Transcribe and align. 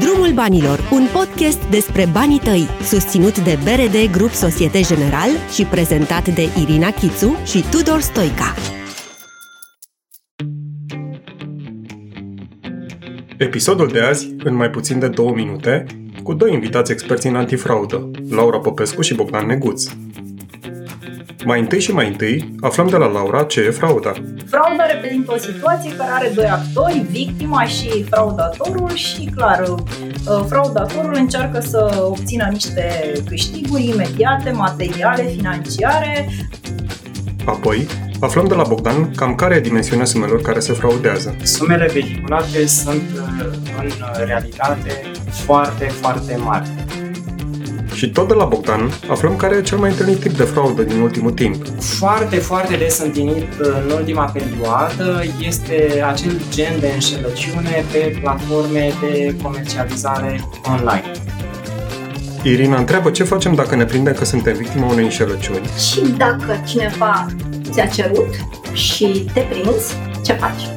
Drumul 0.00 0.32
Banilor, 0.32 0.88
un 0.92 1.06
podcast 1.12 1.64
despre 1.64 2.08
banii 2.12 2.38
tăi, 2.38 2.68
susținut 2.82 3.38
de 3.38 3.58
BRD 3.64 4.10
Grup 4.12 4.30
Societe 4.30 4.80
General 4.80 5.28
și 5.54 5.64
prezentat 5.64 6.34
de 6.34 6.48
Irina 6.60 6.90
Chițu 6.90 7.36
și 7.44 7.64
Tudor 7.70 8.00
Stoica. 8.00 8.54
Episodul 13.36 13.88
de 13.88 14.00
azi, 14.00 14.34
în 14.44 14.54
mai 14.54 14.70
puțin 14.70 14.98
de 14.98 15.08
două 15.08 15.32
minute, 15.34 15.86
cu 16.22 16.34
doi 16.34 16.52
invitați 16.52 16.92
experți 16.92 17.26
în 17.26 17.36
antifraudă, 17.36 18.10
Laura 18.30 18.58
Popescu 18.58 19.02
și 19.02 19.14
Bogdan 19.14 19.46
Neguț. 19.46 19.84
Mai 21.44 21.60
întâi 21.60 21.80
și 21.80 21.92
mai 21.92 22.06
întâi, 22.06 22.54
aflăm 22.60 22.86
de 22.86 22.96
la 22.96 23.06
Laura 23.06 23.42
ce 23.42 23.60
e 23.60 23.70
frauda. 23.70 24.12
Frauda 24.46 24.86
reprezintă 24.92 25.32
o 25.32 25.38
situație 25.38 25.96
care 25.96 26.10
are 26.10 26.30
doi 26.34 26.46
actori, 26.48 27.06
victima 27.10 27.64
și 27.64 28.04
fraudatorul 28.10 28.94
și, 28.94 29.30
clar, 29.36 29.68
uh, 29.68 30.44
fraudatorul 30.48 31.14
încearcă 31.14 31.60
să 31.60 32.04
obțină 32.08 32.48
niște 32.50 33.12
câștiguri 33.28 33.88
imediate, 33.88 34.50
materiale, 34.50 35.22
financiare. 35.22 36.28
Apoi, 37.44 37.86
aflăm 38.20 38.46
de 38.46 38.54
la 38.54 38.64
Bogdan 38.68 39.10
cam 39.10 39.34
care 39.34 39.54
e 39.54 39.60
dimensiunea 39.60 40.04
sumelor 40.04 40.40
care 40.40 40.58
se 40.58 40.72
fraudează. 40.72 41.36
Sumele 41.42 41.90
vehiculate 41.92 42.66
sunt 42.66 43.02
uh, 43.14 43.52
în 44.18 44.26
realitate 44.26 45.02
foarte, 45.28 45.84
foarte 45.84 46.36
mari. 46.36 46.70
Și 48.02 48.10
tot 48.10 48.28
de 48.28 48.34
la 48.34 48.44
Bogdan 48.44 48.92
aflăm 49.08 49.36
care 49.36 49.56
e 49.56 49.62
cel 49.62 49.78
mai 49.78 49.90
întâlnit 49.90 50.18
tip 50.18 50.32
de 50.32 50.42
fraudă 50.42 50.82
din 50.82 51.00
ultimul 51.00 51.30
timp. 51.30 51.66
Foarte, 51.80 52.36
foarte 52.36 52.76
des 52.76 52.98
întâlnit 52.98 53.46
în 53.58 53.90
ultima 53.96 54.24
perioadă 54.24 55.22
este 55.40 56.02
acel 56.06 56.40
gen 56.50 56.80
de 56.80 56.90
înșelăciune 56.94 57.84
pe 57.92 58.18
platforme 58.20 58.92
de 59.00 59.36
comercializare 59.42 60.40
online. 60.64 61.10
Irina 62.42 62.78
întreabă 62.78 63.10
ce 63.10 63.24
facem 63.24 63.54
dacă 63.54 63.74
ne 63.76 63.84
prindem 63.84 64.14
că 64.14 64.24
suntem 64.24 64.54
victima 64.56 64.86
unei 64.86 65.04
înșelăciuni. 65.04 65.66
Și 65.90 66.00
dacă 66.16 66.62
cineva 66.66 67.26
ți-a 67.70 67.86
cerut 67.86 68.34
și 68.72 69.26
te 69.34 69.40
prinzi, 69.40 69.94
ce 70.24 70.32
faci? 70.32 70.68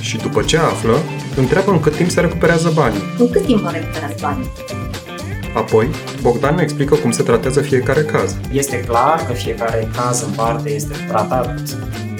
Și 0.00 0.16
după 0.16 0.42
ce 0.42 0.56
află, 0.56 0.96
întreabă 1.36 1.70
în 1.70 1.80
cât 1.80 1.96
timp 1.96 2.10
se 2.10 2.20
recuperează 2.20 2.72
banii. 2.74 3.02
În 3.18 3.30
cât 3.30 3.44
timp 3.46 3.60
vă 3.60 3.70
recuperați 3.70 4.22
banii? 4.22 4.50
Apoi, 5.56 5.88
Bogdan 6.22 6.54
ne 6.54 6.62
explică 6.62 6.94
cum 6.94 7.10
se 7.10 7.22
tratează 7.22 7.60
fiecare 7.60 8.00
caz. 8.00 8.36
Este 8.52 8.80
clar 8.80 9.26
că 9.26 9.32
fiecare 9.32 9.88
caz 9.96 10.22
în 10.22 10.30
parte 10.30 10.70
este 10.70 10.94
tratat 11.08 11.60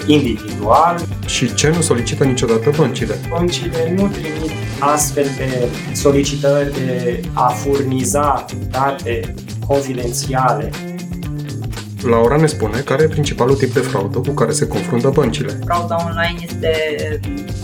individual. 0.07 1.01
Și 1.27 1.55
ce 1.55 1.69
nu 1.69 1.81
solicită 1.81 2.25
niciodată 2.25 2.71
băncile. 2.77 3.15
Băncile 3.29 3.95
nu 3.97 4.09
trimit 4.09 4.51
astfel 4.79 5.27
de 5.37 5.69
solicitări 5.95 6.73
de 6.73 7.21
a 7.33 7.49
furniza 7.49 8.45
date 8.71 9.35
confidențiale 9.67 10.71
Laura 12.03 12.37
ne 12.37 12.47
spune 12.47 12.79
care 12.79 13.03
e 13.03 13.07
principalul 13.09 13.55
tip 13.57 13.73
de 13.73 13.81
fraudă 13.81 14.19
cu 14.19 14.31
care 14.31 14.53
se 14.53 14.67
confruntă 14.67 15.09
băncile. 15.09 15.59
Frauda 15.65 15.97
online 16.05 16.39
este 16.49 16.71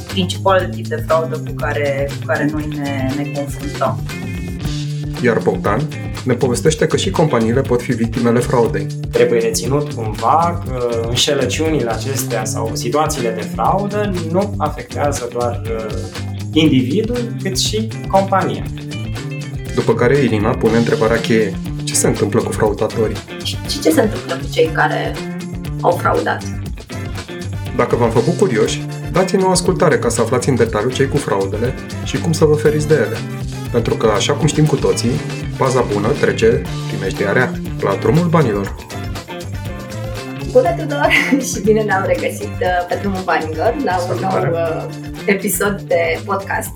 principalul 0.09 0.69
tip 0.69 0.87
de 0.87 1.03
fraudă 1.07 1.37
cu 1.37 1.53
care, 1.53 2.09
cu 2.19 2.27
care 2.27 2.51
noi 2.53 2.69
ne, 2.69 3.13
ne 3.17 3.31
confruntăm. 3.31 3.99
Iar 5.23 5.39
Bogdan 5.43 5.89
ne 6.25 6.35
povestește 6.35 6.87
că 6.87 6.97
și 6.97 7.11
companiile 7.11 7.61
pot 7.61 7.83
fi 7.83 7.93
victimele 7.93 8.39
fraudei. 8.39 8.87
Trebuie 9.11 9.41
reținut 9.41 9.93
cumva 9.93 10.63
că 10.67 11.05
înșelăciunile 11.09 11.91
acestea 11.91 12.45
sau 12.45 12.71
situațiile 12.73 13.31
de 13.31 13.49
fraudă 13.55 14.13
nu 14.31 14.55
afectează 14.57 15.29
doar 15.33 15.63
uh, 15.65 15.99
individul, 16.53 17.37
cât 17.43 17.59
și 17.59 17.89
compania. 18.11 18.65
După 19.75 19.95
care 19.95 20.19
Irina 20.19 20.51
pune 20.51 20.77
întrebarea 20.77 21.21
cheie. 21.21 21.59
Ce 21.85 21.95
se 21.95 22.07
întâmplă 22.07 22.41
cu 22.41 22.53
fraudatorii? 22.53 23.17
Și 23.45 23.81
ce 23.83 23.91
se 23.91 24.01
întâmplă 24.01 24.35
cu 24.35 24.53
cei 24.53 24.71
care 24.73 25.15
au 25.81 25.91
fraudat? 25.91 26.43
Dacă 27.77 27.97
v-am 27.97 28.11
făcut 28.11 28.39
curioși, 28.39 28.87
dați-ne 29.13 29.43
o 29.43 29.51
ascultare 29.51 29.99
ca 29.99 30.09
să 30.09 30.21
aflați 30.21 30.49
în 30.49 30.55
detaliu 30.55 30.91
ce 30.91 31.05
cu 31.05 31.17
fraudele 31.17 31.75
și 32.05 32.21
cum 32.21 32.33
să 32.33 32.45
vă 32.45 32.55
feriți 32.55 32.89
de 32.89 32.95
ele. 32.95 33.17
Pentru 33.73 33.95
că, 33.97 34.07
așa 34.07 34.35
cum 34.35 34.47
știm 34.47 34.67
cu 34.67 34.77
toții, 34.77 35.11
baza 35.57 35.81
bună 35.81 36.09
trece 36.09 36.63
primejdiarea 36.89 37.53
la 37.81 37.95
drumul 37.95 38.29
banilor. 38.29 38.75
Bună 40.51 40.75
tuturor 40.79 41.11
și 41.49 41.61
bine 41.61 41.83
ne-am 41.83 42.05
regăsit 42.07 42.57
uh, 42.61 42.87
pe 42.89 42.99
drumul 43.01 43.23
banilor 43.25 43.75
la 43.85 43.97
un 44.11 44.19
nou 44.21 44.53
uh, 44.53 44.85
episod 45.27 45.81
de 45.81 46.21
podcast. 46.25 46.73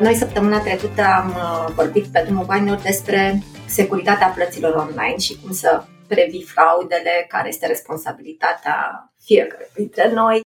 Noi 0.00 0.14
săptămâna 0.14 0.58
trecută 0.60 1.02
am 1.02 1.28
uh, 1.28 1.72
vorbit 1.74 2.06
pe 2.06 2.22
drumul 2.24 2.44
banilor 2.44 2.78
despre 2.78 3.42
securitatea 3.66 4.26
plăților 4.26 4.74
online 4.74 5.18
și 5.18 5.38
cum 5.42 5.52
să 5.52 5.84
previi 6.06 6.42
fraudele, 6.42 7.24
care 7.28 7.48
este 7.48 7.66
responsabilitatea 7.66 8.76
fiecare 9.22 9.70
dintre 9.74 10.12
noi. 10.12 10.40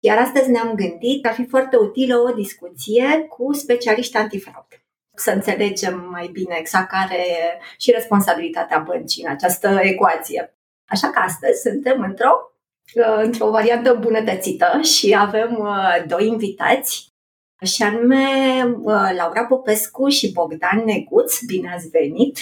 Iar 0.00 0.18
astăzi 0.18 0.50
ne-am 0.50 0.74
gândit 0.74 1.22
că 1.22 1.28
ar 1.28 1.34
fi 1.34 1.46
foarte 1.46 1.76
utilă 1.76 2.16
o 2.16 2.34
discuție 2.34 3.26
cu 3.28 3.52
specialiști 3.52 4.16
antifraudă 4.16 4.81
să 5.14 5.30
înțelegem 5.30 6.08
mai 6.10 6.28
bine 6.32 6.56
exact 6.58 6.90
care 6.90 7.16
e 7.16 7.58
și 7.78 7.90
responsabilitatea 7.90 8.78
băncii 8.78 9.24
în 9.24 9.30
această 9.30 9.78
ecuație. 9.82 10.54
Așa 10.88 11.10
că 11.10 11.18
astăzi 11.18 11.60
suntem 11.60 12.00
într-o, 12.00 12.30
într-o 13.22 13.50
variantă 13.50 13.94
îmbunătățită 13.94 14.80
și 14.82 15.16
avem 15.18 15.56
uh, 15.58 16.04
doi 16.06 16.26
invitați 16.26 17.12
și 17.64 17.82
anume 17.82 18.24
uh, 18.64 19.10
Laura 19.16 19.46
Popescu 19.46 20.08
și 20.08 20.32
Bogdan 20.32 20.82
Neguț. 20.84 21.38
Bine 21.46 21.72
ați 21.72 21.88
venit! 21.88 22.38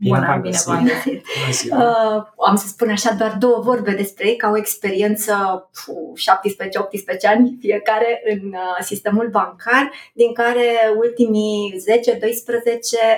Bine 0.00 0.18
Bună, 0.18 0.38
bine 0.42 0.58
v-am 0.66 0.84
găsit! 0.84 1.22
Uh, 1.70 2.22
am 2.46 2.56
să 2.56 2.66
spun 2.66 2.90
așa 2.90 3.12
doar 3.12 3.36
două 3.38 3.60
vorbe 3.60 3.90
despre 3.90 4.28
ei, 4.28 4.36
ca 4.36 4.50
o 4.50 4.56
experiență 4.56 5.34
17-18 7.24 7.28
ani 7.28 7.56
fiecare 7.60 8.22
în 8.24 8.52
uh, 8.52 8.76
sistemul 8.80 9.28
bancar, 9.28 9.90
din 10.14 10.32
care 10.32 10.64
ultimii 10.96 11.82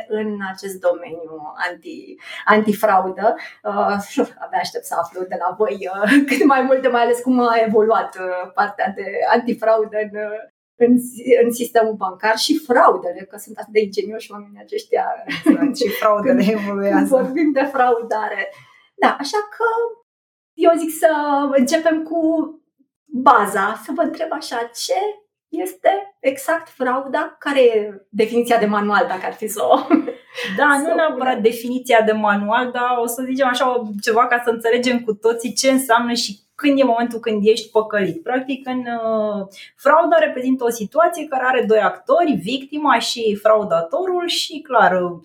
10-12 0.05 0.09
în 0.09 0.39
acest 0.53 0.81
domeniu 0.81 1.55
anti, 1.71 2.15
antifraudă. 2.45 3.35
Uh, 3.63 3.73
abia 4.45 4.59
aștept 4.61 4.85
să 4.85 4.95
aflu 4.99 5.21
de 5.29 5.37
la 5.39 5.55
voi 5.59 5.89
uh, 5.95 6.11
cât 6.29 6.45
mai 6.45 6.63
multe, 6.63 6.89
mai 6.89 7.03
ales 7.03 7.21
cum 7.21 7.41
a 7.41 7.55
evoluat 7.67 8.17
uh, 8.17 8.51
partea 8.55 8.93
de 8.97 9.05
antifraudă 9.33 9.97
în, 10.03 10.19
uh, 10.19 10.52
în, 10.77 10.97
în 11.45 11.53
sistemul 11.53 11.95
bancar 11.95 12.37
și 12.37 12.59
fraudele, 12.59 13.27
că 13.31 13.37
sunt 13.37 13.57
atât 13.59 13.73
de 13.73 13.81
ingenioși 13.81 14.33
oamenii 14.33 14.61
aceștia. 14.63 15.07
Exact, 15.27 15.77
și 15.77 15.89
fraudele 15.89 16.45
evoluează. 16.59 17.17
Vorbim 17.17 17.53
de 17.53 17.69
fraudare. 17.73 18.53
Da, 18.95 19.17
așa 19.19 19.39
că 19.57 19.65
eu 20.53 20.71
zic 20.79 20.91
să 20.91 21.11
începem 21.57 22.03
cu 22.03 22.21
baza, 23.05 23.81
să 23.85 23.91
vă 23.95 24.03
întreb 24.03 24.29
așa, 24.33 24.71
ce 24.85 24.95
este 25.49 26.17
exact 26.21 26.69
frauda? 26.69 27.37
Care 27.39 27.63
e 27.63 28.07
definiția 28.09 28.59
de 28.59 28.67
manual, 28.67 29.07
dacă 29.09 29.27
ar 29.27 29.33
fi 29.33 29.47
să 29.47 29.63
o... 29.63 29.79
Da, 30.57 30.79
nu 30.79 30.95
neapărat 30.95 31.41
definiția 31.41 32.01
de 32.01 32.13
manual, 32.13 32.71
dar 32.71 32.97
o 33.03 33.07
să 33.07 33.23
zicem 33.23 33.47
așa 33.47 33.93
ceva 34.01 34.27
ca 34.27 34.41
să 34.45 34.51
înțelegem 34.51 35.01
cu 35.01 35.15
toții 35.15 35.53
ce 35.53 35.71
înseamnă 35.71 36.13
și 36.13 36.41
când 36.63 36.79
e 36.79 36.93
momentul 36.95 37.19
când 37.19 37.41
ești 37.45 37.71
păcălit. 37.71 38.23
Practic, 38.23 38.67
în 38.67 38.79
uh, 38.79 39.47
frauda 39.77 40.17
reprezintă 40.19 40.65
o 40.65 40.71
situație 40.81 41.27
care 41.27 41.45
are 41.47 41.65
doi 41.69 41.79
actori, 41.79 42.41
victima 42.51 42.99
și 42.99 43.39
fraudatorul 43.43 44.29
și, 44.29 44.61
clar, 44.61 44.93
uh, 45.03 45.21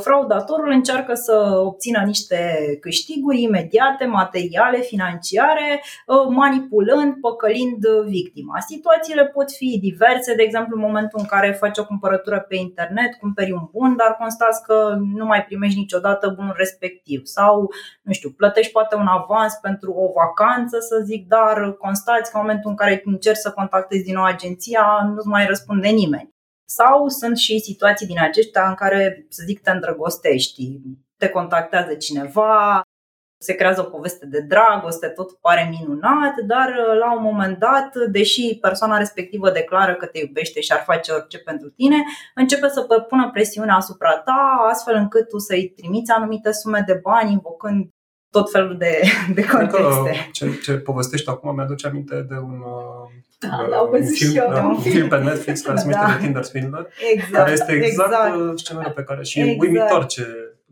fraudatorul 0.00 0.70
încearcă 0.70 1.14
să 1.14 1.60
obțină 1.64 2.02
niște 2.06 2.38
câștiguri 2.80 3.42
imediate, 3.42 4.04
materiale, 4.04 4.80
financiare, 4.80 5.82
uh, 6.06 6.26
manipulând, 6.28 7.14
păcălind 7.20 7.86
victima. 8.06 8.58
Situațiile 8.58 9.24
pot 9.26 9.50
fi 9.52 9.78
diverse, 9.80 10.34
de 10.34 10.42
exemplu, 10.42 10.76
în 10.76 10.82
momentul 10.82 11.18
în 11.22 11.26
care 11.26 11.52
faci 11.52 11.78
o 11.78 11.86
cumpărătură 11.86 12.40
pe 12.48 12.56
internet, 12.56 13.14
cumperi 13.14 13.52
un 13.52 13.68
bun, 13.72 13.96
dar 13.96 14.16
constați 14.18 14.62
că 14.62 14.96
nu 15.14 15.24
mai 15.24 15.44
primești 15.44 15.78
niciodată 15.78 16.32
bunul 16.36 16.54
respectiv 16.56 17.20
sau, 17.24 17.70
nu 18.02 18.12
știu, 18.12 18.30
plătești 18.30 18.72
poate 18.72 18.94
un 18.96 19.06
avans 19.06 19.54
pentru 19.54 19.92
o 19.92 20.12
vacanță 20.12 20.78
să 20.80 21.00
zic, 21.04 21.28
dar 21.28 21.72
constați 21.72 22.30
că 22.30 22.36
în 22.36 22.42
momentul 22.42 22.70
în 22.70 22.76
care 22.76 23.02
încerci 23.04 23.36
să 23.36 23.50
contactezi 23.50 24.04
din 24.04 24.14
nou 24.14 24.24
agenția, 24.24 24.84
nu-ți 25.14 25.26
mai 25.26 25.46
răspunde 25.46 25.88
nimeni. 25.88 26.33
Sau 26.64 27.08
sunt 27.08 27.36
și 27.36 27.58
situații 27.58 28.06
din 28.06 28.20
aceștia 28.20 28.68
în 28.68 28.74
care, 28.74 29.26
să 29.28 29.42
zic, 29.46 29.60
te 29.60 29.70
îndrăgostești, 29.70 30.80
te 31.16 31.28
contactează 31.28 31.94
cineva, 31.94 32.82
se 33.44 33.54
creează 33.54 33.80
o 33.80 33.90
poveste 33.94 34.26
de 34.26 34.40
dragoste, 34.40 35.06
tot 35.06 35.32
pare 35.32 35.68
minunat, 35.78 36.34
dar 36.46 36.68
la 36.98 37.16
un 37.16 37.22
moment 37.22 37.58
dat, 37.58 37.96
deși 38.10 38.58
persoana 38.60 38.98
respectivă 38.98 39.50
declară 39.50 39.94
că 39.94 40.06
te 40.06 40.18
iubește 40.18 40.60
și 40.60 40.72
ar 40.72 40.82
face 40.86 41.12
orice 41.12 41.38
pentru 41.38 41.68
tine, 41.68 41.96
începe 42.34 42.68
să 42.68 42.80
pună 43.08 43.30
presiune 43.32 43.72
asupra 43.72 44.18
ta, 44.18 44.66
astfel 44.70 44.94
încât 44.94 45.28
tu 45.28 45.38
să-i 45.38 45.72
trimiți 45.76 46.10
anumite 46.10 46.52
sume 46.52 46.82
de 46.86 47.00
bani, 47.02 47.32
invocând 47.32 47.88
tot 48.30 48.50
felul 48.50 48.76
de, 48.76 49.00
de 49.36 49.46
contexte. 49.46 50.28
ce, 50.32 50.46
ce 50.62 50.72
povestești 50.72 51.28
acum 51.28 51.54
mi-aduce 51.54 51.86
aminte 51.86 52.26
de 52.28 52.34
un 52.34 52.62
uh, 53.44 53.50
Da, 53.50 53.66
l-au 53.66 53.88
văzut 53.90 54.06
un 54.08 54.12
film, 54.14 54.30
și 54.30 54.36
eu. 54.36 54.48
da, 54.50 54.62
un 54.64 54.78
film 54.80 55.08
pe 55.08 55.16
Netflix 55.18 55.60
care 55.60 55.76
se 55.78 55.82
numește 55.84 56.04
Da. 56.06 56.10
The 56.12 56.18
Tinder 56.22 56.42
Swindler, 56.42 56.86
Exact. 57.12 57.32
care 57.32 57.52
este 57.52 57.72
exact, 57.72 58.10
exact. 58.12 58.34
exact. 58.34 58.58
scenariul 58.58 58.92
pe 58.92 59.02
care 59.02 59.22
și 59.22 59.40
Exact. 59.40 59.60
uimitor 59.60 60.06
ce, 60.06 60.26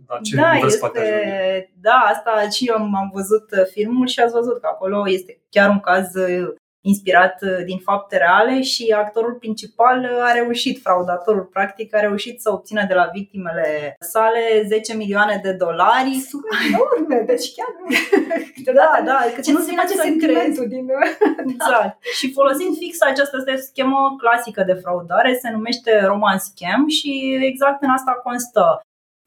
da, 0.06 0.18
ce 0.22 0.36
da, 0.36 0.50
univers 0.50 0.72
este, 0.72 0.78
poate 0.86 0.98
ajunge. 0.98 1.70
da, 1.80 1.96
asta 2.12 2.48
și 2.48 2.64
eu 2.68 2.74
am 2.74 3.10
văzut 3.14 3.50
uh, 3.58 3.64
filmul 3.72 4.06
și 4.06 4.20
ați 4.20 4.32
văzut 4.32 4.60
că 4.60 4.66
acolo 4.70 5.08
este 5.08 5.40
chiar 5.50 5.68
un 5.70 5.80
caz 5.80 6.14
uh, 6.14 6.52
inspirat 6.82 7.42
uh, 7.42 7.64
din 7.64 7.78
fapte 7.78 8.16
reale 8.16 8.62
și 8.62 8.94
actorul 8.96 9.34
principal 9.34 9.98
uh, 9.98 10.24
a 10.28 10.32
reușit, 10.32 10.80
fraudatorul 10.82 11.44
practic, 11.52 11.94
a 11.94 12.00
reușit 12.00 12.40
să 12.40 12.52
obțină 12.52 12.84
de 12.88 12.94
la 12.94 13.10
victimele 13.12 13.96
sale 14.00 14.64
10 14.66 14.96
milioane 14.96 15.40
de 15.42 15.52
dolari. 15.52 16.24
Sume 16.28 16.56
enorme, 16.68 17.24
deci 17.26 17.54
chiar 17.54 17.70
Da, 18.80 19.02
da, 19.04 19.18
că 19.34 19.40
ce 19.40 19.52
nu 19.52 19.58
nu 19.58 19.64
se 19.64 19.70
se 19.70 19.76
face 19.76 19.94
face 19.94 20.08
să 20.08 20.26
crezi. 20.26 20.54
sentimentul 20.54 20.66
din... 20.74 20.86
Exact. 21.54 21.96
Și 22.18 22.32
folosind 22.32 22.76
fix 22.76 23.00
aceasta 23.00 23.36
este 23.36 23.52
o 23.52 23.66
schemă 23.70 23.98
clasică 24.22 24.62
de 24.62 24.80
fraudare, 24.82 25.38
se 25.42 25.50
numește 25.50 25.92
romance 26.12 26.44
scam 26.50 26.88
și 26.88 27.10
exact 27.50 27.82
în 27.82 27.90
asta 27.90 28.12
constă. 28.24 28.66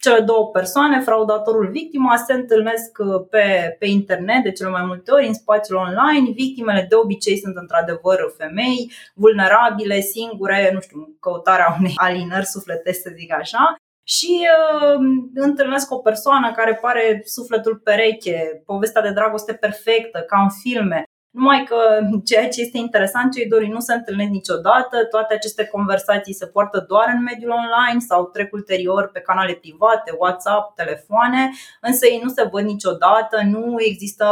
Cele 0.06 0.20
două 0.20 0.50
persoane, 0.50 1.00
fraudatorul, 1.00 1.70
victima, 1.72 2.16
se 2.16 2.34
întâlnesc 2.34 2.98
uh, 2.98 3.26
pe, 3.30 3.76
pe 3.80 3.86
internet 3.88 4.44
de 4.44 4.52
cele 4.52 4.70
mai 4.70 4.86
multe 4.86 5.12
ori, 5.12 5.28
în 5.28 5.34
spațiul 5.34 5.78
online. 5.78 6.32
Victimele 6.32 6.86
de 6.90 6.96
obicei 6.96 7.38
sunt 7.38 7.56
într-adevăr 7.56 8.34
femei, 8.38 8.92
vulnerabile, 9.14 10.00
singure, 10.00 10.70
nu 10.74 10.80
știu, 10.80 10.98
în 10.98 11.14
căutarea 11.20 11.76
unei 11.80 11.94
alinări 12.08 12.46
sufletești, 12.46 13.02
să 13.02 13.12
zic 13.16 13.34
așa. 13.34 13.76
Și 14.04 14.48
uh, 14.58 15.00
întâlnesc 15.34 15.92
o 15.92 15.98
persoană 15.98 16.52
care 16.52 16.80
pare 16.82 17.22
sufletul 17.24 17.76
pereche, 17.84 18.64
povestea 18.66 19.02
de 19.02 19.12
dragoste 19.12 19.54
perfectă, 19.54 20.20
ca 20.20 20.42
în 20.42 20.50
filme. 20.62 21.04
Numai 21.36 21.64
că 21.64 21.78
ceea 22.26 22.50
ce 22.50 22.62
este 22.62 22.78
interesant, 22.78 23.34
cei 23.34 23.48
doi 23.48 23.68
nu 23.68 23.80
se 23.80 23.94
întâlnesc 23.94 24.30
niciodată, 24.30 25.06
toate 25.10 25.34
aceste 25.34 25.66
conversații 25.66 26.34
se 26.34 26.46
poartă 26.46 26.86
doar 26.88 27.12
în 27.16 27.24
mediul 27.24 27.52
online 27.52 28.00
sau 28.00 28.26
trec 28.26 28.54
ulterior 28.54 29.10
pe 29.14 29.20
canale 29.20 29.54
private, 29.54 30.16
WhatsApp, 30.18 30.76
telefoane, 30.76 31.52
însă 31.82 32.06
ei 32.06 32.20
nu 32.24 32.30
se 32.30 32.48
văd 32.52 32.64
niciodată, 32.64 33.42
nu 33.44 33.76
există 33.78 34.26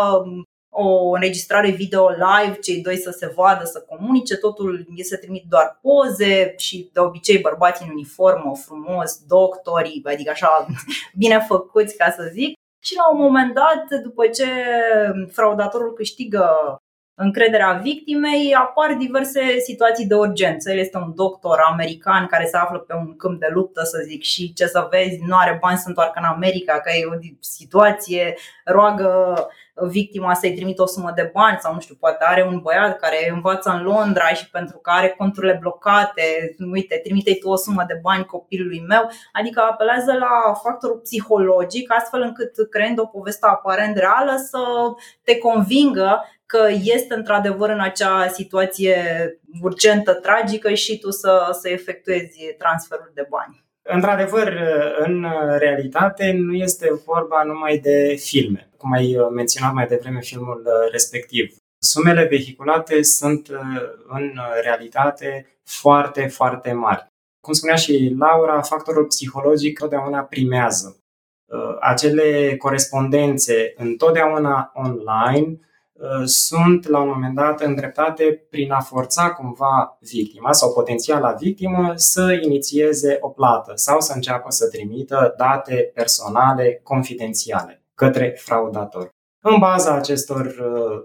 o 0.69 1.09
înregistrare 1.09 1.69
video 1.69 2.09
live, 2.09 2.57
cei 2.59 2.81
doi 2.81 2.97
să 2.97 3.11
se 3.11 3.31
vadă, 3.35 3.63
să 3.63 3.85
comunice, 3.89 4.38
totul 4.38 4.85
se 5.01 5.17
trimit 5.17 5.44
doar 5.50 5.79
poze 5.81 6.53
și 6.57 6.89
de 6.94 7.00
obicei 7.00 7.38
bărbații 7.38 7.85
în 7.85 7.91
uniformă, 7.91 8.51
frumos, 8.65 9.19
doctorii, 9.27 10.01
adică 10.05 10.29
așa 10.29 10.65
bine 11.21 11.39
făcuți 11.39 11.97
ca 11.97 12.09
să 12.17 12.29
zic. 12.31 12.53
Și 12.83 12.95
la 12.95 13.11
un 13.11 13.17
moment 13.17 13.53
dat, 13.53 14.01
după 14.01 14.27
ce 14.27 14.45
fraudatorul 15.31 15.94
câștigă 15.94 16.45
încrederea 17.15 17.80
victimei, 17.83 18.54
apar 18.54 18.94
diverse 18.94 19.60
situații 19.60 20.06
de 20.06 20.15
urgență. 20.15 20.71
El 20.71 20.77
este 20.77 20.98
un 20.98 21.12
doctor 21.15 21.60
american 21.71 22.25
care 22.25 22.45
se 22.45 22.57
află 22.57 22.80
pe 22.80 22.94
un 22.95 23.15
câmp 23.15 23.39
de 23.39 23.48
luptă, 23.50 23.83
să 23.83 24.04
zic, 24.07 24.21
și 24.21 24.54
ce 24.54 24.65
să 24.65 24.88
vezi, 24.92 25.19
nu 25.25 25.36
are 25.36 25.57
bani 25.62 25.77
să 25.77 25.88
întoarcă 25.88 26.19
în 26.19 26.25
America, 26.25 26.80
că 26.80 26.92
e 26.92 27.06
o 27.06 27.36
situație, 27.39 28.36
roagă 28.65 29.36
victima 29.75 30.33
să-i 30.33 30.54
trimită 30.54 30.81
o 30.81 30.86
sumă 30.86 31.12
de 31.15 31.30
bani 31.33 31.57
sau 31.62 31.74
nu 31.74 31.80
știu, 31.80 31.95
poate 32.00 32.24
are 32.27 32.44
un 32.44 32.60
băiat 32.60 33.00
care 33.00 33.30
învață 33.30 33.69
în 33.69 33.83
Londra 33.83 34.27
și 34.27 34.50
pentru 34.50 34.77
că 34.77 34.89
are 34.89 35.10
conturile 35.10 35.57
blocate, 35.60 36.56
uite, 36.71 37.00
trimite-i 37.04 37.38
tu 37.38 37.50
o 37.50 37.56
sumă 37.56 37.83
de 37.88 38.00
bani 38.01 38.25
copilului 38.25 38.83
meu, 38.88 39.10
adică 39.33 39.62
apelează 39.62 40.13
la 40.13 40.54
factorul 40.63 40.98
psihologic 40.98 41.94
astfel 41.94 42.21
încât 42.21 42.69
creând 42.69 43.00
o 43.00 43.06
poveste 43.06 43.48
aparent 43.50 43.98
reală 43.98 44.36
să 44.38 44.60
te 45.24 45.38
convingă 45.38 46.21
că 46.53 46.67
este 46.83 47.13
într-adevăr 47.13 47.69
în 47.69 47.79
acea 47.79 48.27
situație 48.27 48.97
urgentă, 49.61 50.13
tragică 50.13 50.73
și 50.73 51.00
tu 51.00 51.11
să, 51.11 51.57
să 51.61 51.69
efectuezi 51.69 52.55
transferul 52.57 53.11
de 53.13 53.27
bani. 53.29 53.63
Într-adevăr, 53.89 54.53
în 54.97 55.25
realitate 55.57 56.31
nu 56.31 56.53
este 56.53 56.88
vorba 57.05 57.44
numai 57.44 57.77
de 57.77 58.15
filme, 58.19 58.69
cum 58.77 58.91
ai 58.91 59.17
menționat 59.35 59.73
mai 59.73 59.88
devreme 59.88 60.19
filmul 60.19 60.67
respectiv. 60.91 61.55
Sumele 61.81 62.23
vehiculate 62.23 63.01
sunt 63.01 63.47
în 64.07 64.39
realitate 64.61 65.59
foarte, 65.63 66.27
foarte 66.27 66.71
mari. 66.71 67.07
Cum 67.39 67.53
spunea 67.53 67.75
și 67.75 68.15
Laura, 68.19 68.61
factorul 68.61 69.05
psihologic 69.05 69.79
totdeauna 69.79 70.21
primează. 70.21 70.97
Acele 71.79 72.57
corespondențe 72.57 73.73
întotdeauna 73.77 74.71
online 74.73 75.57
sunt 76.23 76.87
la 76.87 76.99
un 76.99 77.07
moment 77.07 77.35
dat 77.35 77.61
îndreptate 77.61 78.45
prin 78.49 78.71
a 78.71 78.79
forța 78.79 79.31
cumva 79.31 79.97
victima 79.99 80.51
sau 80.51 80.73
potențiala 80.73 81.31
victimă 81.31 81.93
să 81.95 82.39
inițieze 82.43 83.17
o 83.19 83.29
plată 83.29 83.71
sau 83.75 83.99
să 83.99 84.13
înceapă 84.15 84.51
să 84.51 84.67
trimită 84.67 85.33
date 85.37 85.91
personale 85.93 86.79
confidențiale 86.83 87.83
către 87.95 88.35
fraudator. 88.37 89.09
În 89.45 89.59
baza 89.59 89.93
acestor 89.93 90.55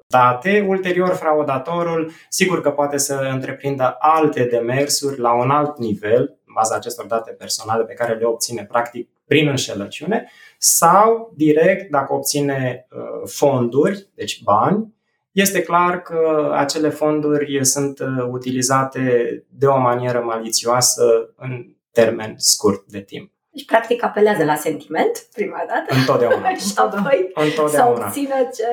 date, 0.06 0.66
ulterior 0.68 1.14
fraudatorul 1.14 2.10
sigur 2.28 2.60
că 2.60 2.70
poate 2.70 2.96
să 2.96 3.28
întreprindă 3.32 3.96
alte 3.98 4.44
demersuri 4.44 5.18
la 5.18 5.32
un 5.32 5.50
alt 5.50 5.78
nivel, 5.78 6.20
în 6.20 6.52
baza 6.54 6.74
acestor 6.74 7.06
date 7.06 7.30
personale 7.30 7.84
pe 7.84 7.94
care 7.94 8.14
le 8.14 8.24
obține 8.24 8.64
practic 8.64 9.08
prin 9.28 9.48
înșelăciune, 9.48 10.30
sau 10.58 11.32
direct, 11.36 11.90
dacă 11.90 12.12
obține 12.12 12.86
fonduri, 13.24 14.08
deci 14.14 14.42
bani, 14.42 14.94
este 15.30 15.62
clar 15.62 16.02
că 16.02 16.50
acele 16.54 16.88
fonduri 16.88 17.64
sunt 17.64 17.98
utilizate 18.30 19.44
de 19.48 19.66
o 19.66 19.78
manieră 19.78 20.20
malițioasă 20.20 21.34
în 21.36 21.66
termen 21.90 22.34
scurt 22.36 22.86
de 22.86 23.00
timp. 23.00 23.32
Deci, 23.50 23.64
practic, 23.64 24.02
apelează 24.04 24.44
la 24.44 24.54
sentiment, 24.54 25.28
prima 25.32 25.64
dată. 25.68 25.94
Întotdeauna. 25.94 26.48
și 26.66 26.72
apoi 26.76 27.30
să 27.34 27.40
Întotdeauna. 27.42 28.06
obțină 28.06 28.34
ce... 28.54 28.64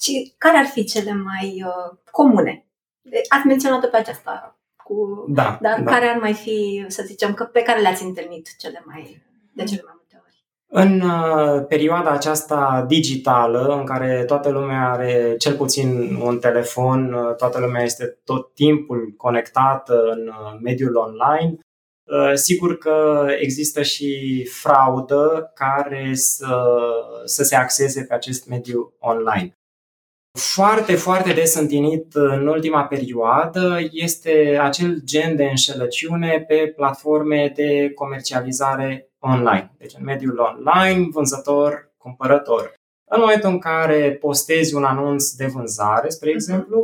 Și 0.00 0.34
care 0.38 0.56
ar 0.56 0.64
fi 0.64 0.84
cele 0.84 1.12
mai 1.12 1.64
uh, 1.66 1.98
comune? 2.10 2.66
Ați 3.28 3.46
menționat-o 3.46 3.86
pe 3.86 3.96
aceasta. 3.96 4.58
Cu... 4.84 5.24
Da, 5.28 5.58
Dar 5.60 5.80
da. 5.82 5.90
care 5.90 6.06
ar 6.06 6.16
mai 6.16 6.34
fi, 6.34 6.84
să 6.88 7.02
zicem, 7.06 7.34
că 7.34 7.44
pe 7.44 7.62
care 7.62 7.80
le-ați 7.80 8.04
întâlnit 8.04 8.56
cele 8.58 8.82
mai, 8.86 9.22
de 9.58 9.64
cele 9.64 9.82
mai 9.84 9.94
multe 9.96 10.22
ori? 10.24 10.44
În 10.70 11.00
uh, 11.00 11.66
perioada 11.68 12.10
aceasta 12.10 12.84
digitală, 12.88 13.76
în 13.78 13.84
care 13.84 14.24
toată 14.26 14.48
lumea 14.48 14.90
are 14.90 15.34
cel 15.38 15.54
puțin 15.54 16.14
un 16.14 16.38
telefon, 16.38 17.12
uh, 17.12 17.34
toată 17.36 17.58
lumea 17.60 17.82
este 17.82 18.18
tot 18.24 18.54
timpul 18.54 19.14
conectată 19.16 20.02
în 20.10 20.28
uh, 20.28 20.58
mediul 20.62 20.96
online, 20.96 21.58
uh, 22.04 22.34
sigur 22.34 22.78
că 22.78 23.26
există 23.38 23.82
și 23.82 24.44
fraudă 24.52 25.52
care 25.54 26.10
să, 26.14 26.66
să 27.24 27.42
se 27.42 27.56
axeze 27.56 28.04
pe 28.04 28.14
acest 28.14 28.48
mediu 28.48 28.92
online. 28.98 29.52
Foarte, 30.38 30.94
foarte 30.94 31.32
des 31.32 31.54
întâlnit 31.54 32.14
în 32.14 32.46
ultima 32.46 32.84
perioadă 32.84 33.78
este 33.90 34.58
acel 34.60 35.00
gen 35.04 35.36
de 35.36 35.44
înșelăciune 35.44 36.44
pe 36.48 36.72
platforme 36.76 37.52
de 37.56 37.92
comercializare 37.94 39.07
online. 39.18 39.74
Deci 39.78 39.94
în 39.98 40.04
mediul 40.04 40.38
online, 40.38 41.08
vânzător, 41.10 41.92
cumpărător. 41.96 42.74
În 43.10 43.20
momentul 43.20 43.50
în 43.50 43.58
care 43.58 44.16
postezi 44.20 44.74
un 44.74 44.84
anunț 44.84 45.30
de 45.30 45.46
vânzare, 45.46 46.08
spre 46.08 46.30
exemplu, 46.30 46.78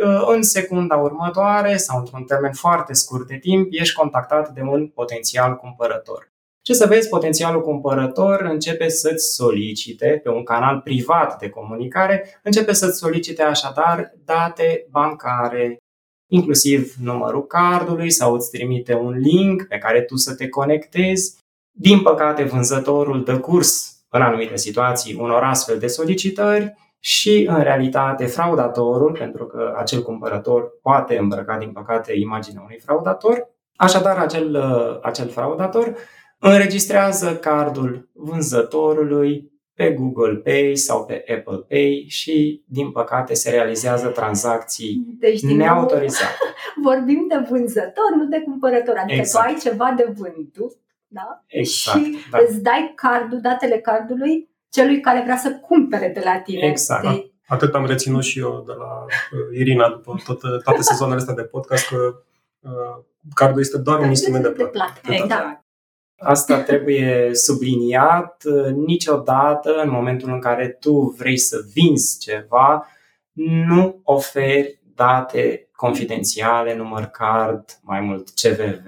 Okay. 0.00 0.34
în 0.34 0.42
secunda 0.42 0.96
următoare 0.96 1.76
sau 1.76 1.98
într-un 1.98 2.22
termen 2.22 2.52
foarte 2.52 2.92
scurt 2.92 3.26
de 3.26 3.36
timp, 3.36 3.66
ești 3.70 3.94
contactat 3.94 4.50
de 4.50 4.60
un 4.60 4.88
potențial 4.88 5.56
cumpărător. 5.56 6.32
Ce 6.62 6.72
să 6.72 6.86
vezi, 6.86 7.08
potențialul 7.08 7.62
cumpărător 7.62 8.40
începe 8.40 8.88
să-ți 8.88 9.34
solicite, 9.34 10.20
pe 10.22 10.28
un 10.30 10.44
canal 10.44 10.80
privat 10.80 11.38
de 11.38 11.48
comunicare, 11.48 12.40
începe 12.42 12.72
să-ți 12.72 12.98
solicite 12.98 13.42
așadar 13.42 14.12
date 14.24 14.86
bancare, 14.90 15.76
inclusiv 16.30 16.94
numărul 17.02 17.46
cardului 17.46 18.10
sau 18.10 18.34
îți 18.34 18.50
trimite 18.50 18.94
un 18.94 19.18
link 19.18 19.62
pe 19.62 19.78
care 19.78 20.02
tu 20.02 20.16
să 20.16 20.34
te 20.34 20.48
conectezi. 20.48 21.37
Din 21.80 22.02
păcate, 22.02 22.42
vânzătorul 22.42 23.24
dă 23.24 23.38
curs 23.38 23.98
în 24.08 24.22
anumite 24.22 24.56
situații 24.56 25.16
unor 25.20 25.42
astfel 25.42 25.78
de 25.78 25.86
solicitări 25.86 26.74
și, 26.98 27.46
în 27.48 27.62
realitate, 27.62 28.26
fraudatorul, 28.26 29.16
pentru 29.18 29.46
că 29.46 29.74
acel 29.76 30.02
cumpărător 30.02 30.78
poate 30.82 31.18
îmbrăca, 31.18 31.58
din 31.58 31.72
păcate, 31.72 32.12
imaginea 32.16 32.62
unui 32.62 32.80
fraudator, 32.84 33.48
așadar, 33.76 34.18
acel, 34.18 34.56
acel 35.02 35.28
fraudator 35.28 35.94
înregistrează 36.38 37.36
cardul 37.36 38.08
vânzătorului 38.12 39.50
pe 39.74 39.90
Google 39.90 40.34
Pay 40.34 40.72
sau 40.76 41.04
pe 41.04 41.24
Apple 41.36 41.64
Pay 41.68 42.04
și, 42.08 42.62
din 42.66 42.90
păcate, 42.90 43.34
se 43.34 43.50
realizează 43.50 44.08
tranzacții 44.08 45.16
Deci, 45.18 45.40
din 45.40 45.56
nou, 45.56 45.66
neautorizate. 45.66 46.34
vorbim 46.88 47.26
de 47.28 47.46
vânzător, 47.50 48.10
nu 48.16 48.24
de 48.24 48.40
cumpărător. 48.40 48.96
Adică 48.96 49.18
Exact. 49.18 49.46
tu 49.46 49.50
ai 49.50 49.60
ceva 49.60 49.94
de 49.96 50.12
vândut, 50.16 50.76
da? 51.08 51.44
Exact, 51.46 52.04
și 52.04 52.18
da. 52.30 52.38
îți 52.48 52.62
dai 52.62 52.92
cardul, 52.94 53.40
datele 53.40 53.78
cardului 53.78 54.50
celui 54.70 55.00
care 55.00 55.22
vrea 55.22 55.36
să 55.36 55.54
cumpere 55.54 56.10
de 56.14 56.20
la 56.24 56.40
tine. 56.40 56.66
Exact. 56.66 57.02
Deci, 57.02 57.32
Atât 57.48 57.74
am 57.74 57.86
reținut 57.86 58.22
și 58.22 58.38
eu 58.38 58.62
de 58.66 58.72
la 58.72 59.04
uh, 59.04 59.58
Irina 59.58 59.88
după 59.88 60.22
toate, 60.24 60.46
toate 60.64 60.82
sezoanele 60.82 61.18
astea 61.18 61.34
de 61.34 61.42
podcast 61.42 61.88
că 61.88 62.22
uh, 62.60 63.04
cardul 63.34 63.60
este 63.60 63.78
doar 63.78 63.98
un 63.98 64.08
instrument 64.08 64.42
de 64.42 64.50
plată. 64.50 64.70
De 64.70 64.70
plată. 64.70 65.00
Exact. 65.22 65.66
Asta 66.18 66.62
trebuie 66.62 67.34
subliniat. 67.34 68.44
Niciodată, 68.74 69.80
în 69.82 69.90
momentul 69.90 70.32
în 70.32 70.40
care 70.40 70.68
tu 70.68 71.14
vrei 71.18 71.38
să 71.38 71.58
vinzi 71.72 72.18
ceva, 72.18 72.86
nu 73.66 74.00
oferi 74.02 74.80
date 74.94 75.68
confidențiale, 75.72 76.76
număr 76.76 77.04
card, 77.04 77.78
mai 77.82 78.00
mult 78.00 78.28
CVV, 78.28 78.86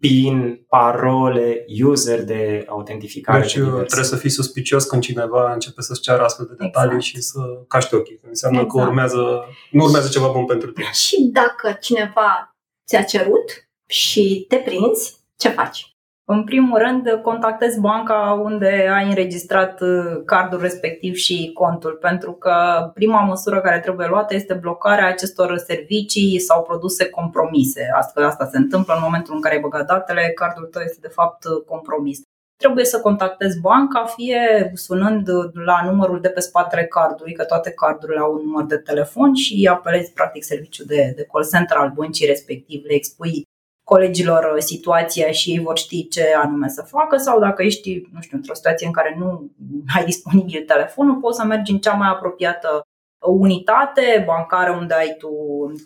PIN, 0.00 0.64
parole, 0.68 1.64
user 1.82 2.24
de 2.24 2.64
autentificare. 2.68 3.40
Deci 3.40 3.54
de 3.54 3.60
trebuie 3.60 4.04
să 4.04 4.16
fii 4.16 4.30
suspicios 4.30 4.84
când 4.84 5.02
cineva 5.02 5.52
începe 5.52 5.82
să-ți 5.82 6.00
ceară 6.00 6.22
astfel 6.22 6.46
de 6.46 6.64
detalii 6.64 6.94
exact. 6.94 7.16
și 7.16 7.20
să 7.20 7.38
caști 7.68 7.94
ochii. 7.94 8.20
Înseamnă 8.28 8.60
exact. 8.60 8.78
că 8.78 8.88
urmează, 8.88 9.44
nu 9.70 9.84
urmează 9.84 10.08
ceva 10.08 10.28
bun 10.28 10.44
pentru 10.44 10.70
tine. 10.70 10.90
Și 10.92 11.30
dacă 11.32 11.78
cineva 11.80 12.56
ți-a 12.86 13.02
cerut 13.02 13.68
și 13.86 14.44
te 14.48 14.56
prinzi, 14.56 15.16
ce 15.36 15.48
faci? 15.48 15.89
În 16.32 16.44
primul 16.44 16.78
rând, 16.78 17.20
contactezi 17.22 17.80
banca 17.80 18.40
unde 18.42 18.88
ai 18.94 19.08
înregistrat 19.08 19.80
uh, 19.80 20.22
cardul 20.24 20.60
respectiv 20.60 21.14
și 21.14 21.50
contul, 21.54 21.92
pentru 22.00 22.32
că 22.32 22.54
prima 22.94 23.20
măsură 23.20 23.60
care 23.60 23.80
trebuie 23.80 24.06
luată 24.06 24.34
este 24.34 24.54
blocarea 24.54 25.06
acestor 25.06 25.56
servicii 25.56 26.38
sau 26.38 26.62
produse 26.62 27.08
compromise. 27.08 27.90
Asta, 27.96 28.20
asta 28.26 28.48
se 28.52 28.56
întâmplă 28.56 28.94
în 28.94 29.00
momentul 29.02 29.34
în 29.34 29.40
care 29.40 29.54
ai 29.54 29.60
băgat 29.60 29.86
datele, 29.86 30.32
cardul 30.34 30.64
tău 30.64 30.82
este 30.82 30.98
de 31.00 31.08
fapt 31.08 31.44
compromis. 31.66 32.20
Trebuie 32.56 32.84
să 32.84 33.00
contactezi 33.00 33.60
banca, 33.60 34.04
fie 34.04 34.70
sunând 34.74 35.28
la 35.52 35.82
numărul 35.84 36.20
de 36.20 36.28
pe 36.28 36.40
spatele 36.40 36.84
cardului, 36.84 37.32
că 37.32 37.44
toate 37.44 37.70
cardurile 37.70 38.18
au 38.18 38.32
un 38.32 38.40
număr 38.44 38.64
de 38.64 38.76
telefon 38.76 39.34
și 39.34 39.68
apelezi 39.70 40.12
practic 40.12 40.44
serviciul 40.44 40.86
de, 40.88 41.12
de 41.16 41.26
call 41.32 41.48
center 41.52 41.76
al 41.76 41.92
băncii 41.94 42.26
respectiv, 42.26 42.84
le 42.84 42.94
expui 42.94 43.48
colegilor 43.92 44.52
uh, 44.54 44.62
situația 44.62 45.30
și 45.30 45.50
ei 45.50 45.58
vor 45.58 45.78
ști 45.78 46.08
ce 46.08 46.24
anume 46.42 46.68
să 46.68 46.82
facă 46.82 47.16
sau 47.16 47.40
dacă 47.40 47.62
ești, 47.62 48.08
nu 48.12 48.20
știu, 48.20 48.36
într-o 48.36 48.54
situație 48.54 48.86
în 48.86 48.92
care 48.92 49.16
nu 49.18 49.50
ai 49.96 50.04
disponibil 50.10 50.64
telefonul, 50.66 51.16
poți 51.16 51.38
să 51.38 51.44
mergi 51.44 51.72
în 51.72 51.78
cea 51.78 51.92
mai 51.92 52.08
apropiată 52.08 52.84
unitate 53.26 54.22
bancară 54.26 54.76
unde 54.80 54.94
ai 54.94 55.14
tu 55.18 55.30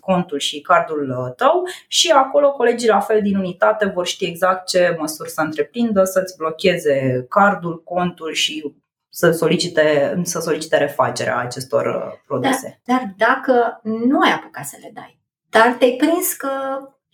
contul 0.00 0.38
și 0.38 0.60
cardul 0.60 1.10
uh, 1.18 1.34
tău 1.36 1.62
și 1.88 2.10
acolo 2.10 2.52
colegii 2.52 2.88
la 2.88 3.00
fel 3.00 3.22
din 3.22 3.36
unitate 3.36 3.86
vor 3.86 4.06
ști 4.06 4.24
exact 4.24 4.66
ce 4.66 4.96
măsuri 4.98 5.30
să 5.30 5.40
întreprindă, 5.40 6.04
să-ți 6.04 6.36
blocheze 6.36 7.26
cardul, 7.28 7.82
contul 7.82 8.32
și 8.32 8.74
să 9.08 9.30
solicite, 9.30 10.14
să 10.22 10.40
solicite 10.40 10.76
refacerea 10.76 11.38
acestor 11.38 11.86
uh, 11.86 12.18
produse. 12.26 12.80
Da, 12.84 12.94
dar 12.94 13.14
dacă 13.16 13.80
nu 13.82 14.20
ai 14.20 14.32
apucat 14.32 14.64
să 14.64 14.76
le 14.80 14.90
dai, 14.94 15.18
dar 15.50 15.72
te-ai 15.78 15.96
prins 15.98 16.32
că 16.32 16.50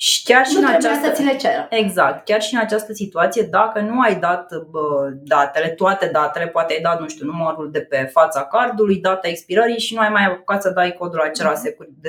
și 0.02 0.22
chiar 0.22 0.46
și 0.46 0.54
nu 0.54 0.60
în 0.60 0.66
această, 0.66 1.06
să 1.06 1.12
ți 1.12 1.22
le 1.22 1.36
ceră. 1.36 1.66
Exact. 1.70 2.24
Chiar 2.24 2.42
și 2.42 2.54
în 2.54 2.60
această 2.60 2.92
situație, 2.92 3.42
dacă 3.42 3.80
nu 3.80 4.00
ai 4.00 4.18
dat 4.18 4.52
bă, 4.70 5.10
datele, 5.22 5.68
toate 5.68 6.06
datele, 6.12 6.46
poate 6.46 6.72
ai 6.72 6.80
dat, 6.80 7.00
nu 7.00 7.08
știu, 7.08 7.26
numărul 7.26 7.70
de 7.70 7.80
pe 7.80 8.08
fața 8.12 8.44
cardului, 8.44 8.96
data 8.96 9.28
expirării 9.28 9.78
și 9.78 9.94
nu 9.94 10.00
ai 10.00 10.08
mai 10.08 10.24
apucat 10.24 10.62
să 10.62 10.70
dai 10.70 10.92
codul 10.92 11.20
acela 11.20 11.52
mm-hmm. 11.52 11.86
de 12.00 12.08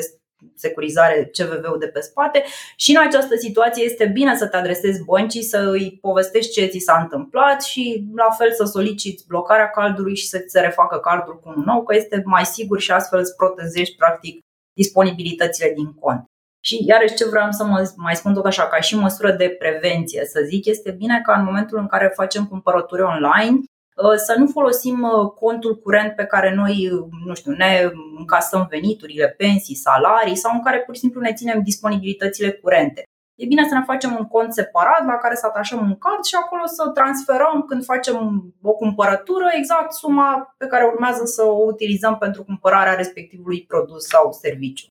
securizare 0.55 1.31
CVV-ul 1.37 1.79
de 1.79 1.87
pe 1.87 1.99
spate 1.99 2.43
și 2.75 2.91
în 2.91 3.01
această 3.07 3.35
situație 3.35 3.83
este 3.83 4.05
bine 4.05 4.35
să 4.35 4.47
te 4.47 4.57
adresezi 4.57 5.03
băncii, 5.03 5.43
să 5.43 5.69
îi 5.71 5.97
povestești 6.01 6.51
ce 6.51 6.65
ți 6.65 6.79
s-a 6.79 6.99
întâmplat 7.01 7.63
și 7.63 8.05
la 8.15 8.29
fel 8.37 8.53
să 8.53 8.63
soliciți 8.63 9.27
blocarea 9.27 9.69
cardului 9.69 10.15
și 10.15 10.27
să 10.27 10.37
ți 10.37 10.51
se 10.51 10.59
refacă 10.59 10.97
cardul 10.97 11.39
cu 11.39 11.53
un 11.55 11.63
nou, 11.65 11.83
că 11.83 11.95
este 11.95 12.21
mai 12.25 12.45
sigur 12.45 12.79
și 12.79 12.91
astfel 12.91 13.19
îți 13.19 13.35
protezești 13.35 13.95
practic 13.95 14.39
disponibilitățile 14.73 15.71
din 15.75 15.93
cont. 15.93 16.30
Și 16.63 16.83
iarăși 16.85 17.15
ce 17.15 17.29
vreau 17.29 17.51
să 17.51 17.63
mă 17.63 17.91
mai 17.95 18.15
spun 18.15 18.33
tot 18.33 18.45
așa, 18.45 18.67
ca 18.67 18.79
și 18.79 18.95
măsură 18.95 19.31
de 19.31 19.55
prevenție, 19.59 20.25
să 20.25 20.41
zic, 20.45 20.65
este 20.65 20.91
bine 20.91 21.21
ca 21.23 21.33
în 21.37 21.43
momentul 21.43 21.77
în 21.77 21.87
care 21.87 22.11
facem 22.15 22.45
cumpărături 22.45 23.01
online 23.01 23.57
uh, 23.95 24.15
să 24.15 24.35
nu 24.37 24.47
folosim 24.47 25.01
uh, 25.01 25.31
contul 25.31 25.75
curent 25.75 26.15
pe 26.15 26.25
care 26.25 26.53
noi, 26.53 26.89
uh, 26.91 27.07
nu 27.25 27.33
știu, 27.33 27.51
ne 27.51 27.91
încasăm 28.17 28.67
veniturile, 28.69 29.27
pensii, 29.37 29.75
salarii 29.75 30.35
sau 30.35 30.51
în 30.53 30.63
care 30.63 30.79
pur 30.79 30.93
și 30.93 30.99
simplu 30.99 31.21
ne 31.21 31.33
ținem 31.33 31.61
disponibilitățile 31.63 32.51
curente. 32.51 33.03
E 33.35 33.45
bine 33.45 33.67
să 33.67 33.73
ne 33.73 33.83
facem 33.85 34.15
un 34.19 34.27
cont 34.27 34.53
separat 34.53 35.05
la 35.05 35.17
care 35.17 35.35
să 35.35 35.45
atașăm 35.45 35.79
un 35.79 35.97
card 35.97 36.23
și 36.23 36.35
acolo 36.35 36.65
să 36.65 36.89
transferăm 36.89 37.65
când 37.67 37.83
facem 37.83 38.17
o 38.61 38.71
cumpărătură 38.71 39.45
exact 39.53 39.91
suma 39.93 40.55
pe 40.57 40.67
care 40.67 40.85
urmează 40.85 41.25
să 41.25 41.43
o 41.43 41.63
utilizăm 41.65 42.17
pentru 42.17 42.43
cumpărarea 42.43 42.93
respectivului 42.93 43.65
produs 43.67 44.05
sau 44.05 44.31
serviciu. 44.31 44.90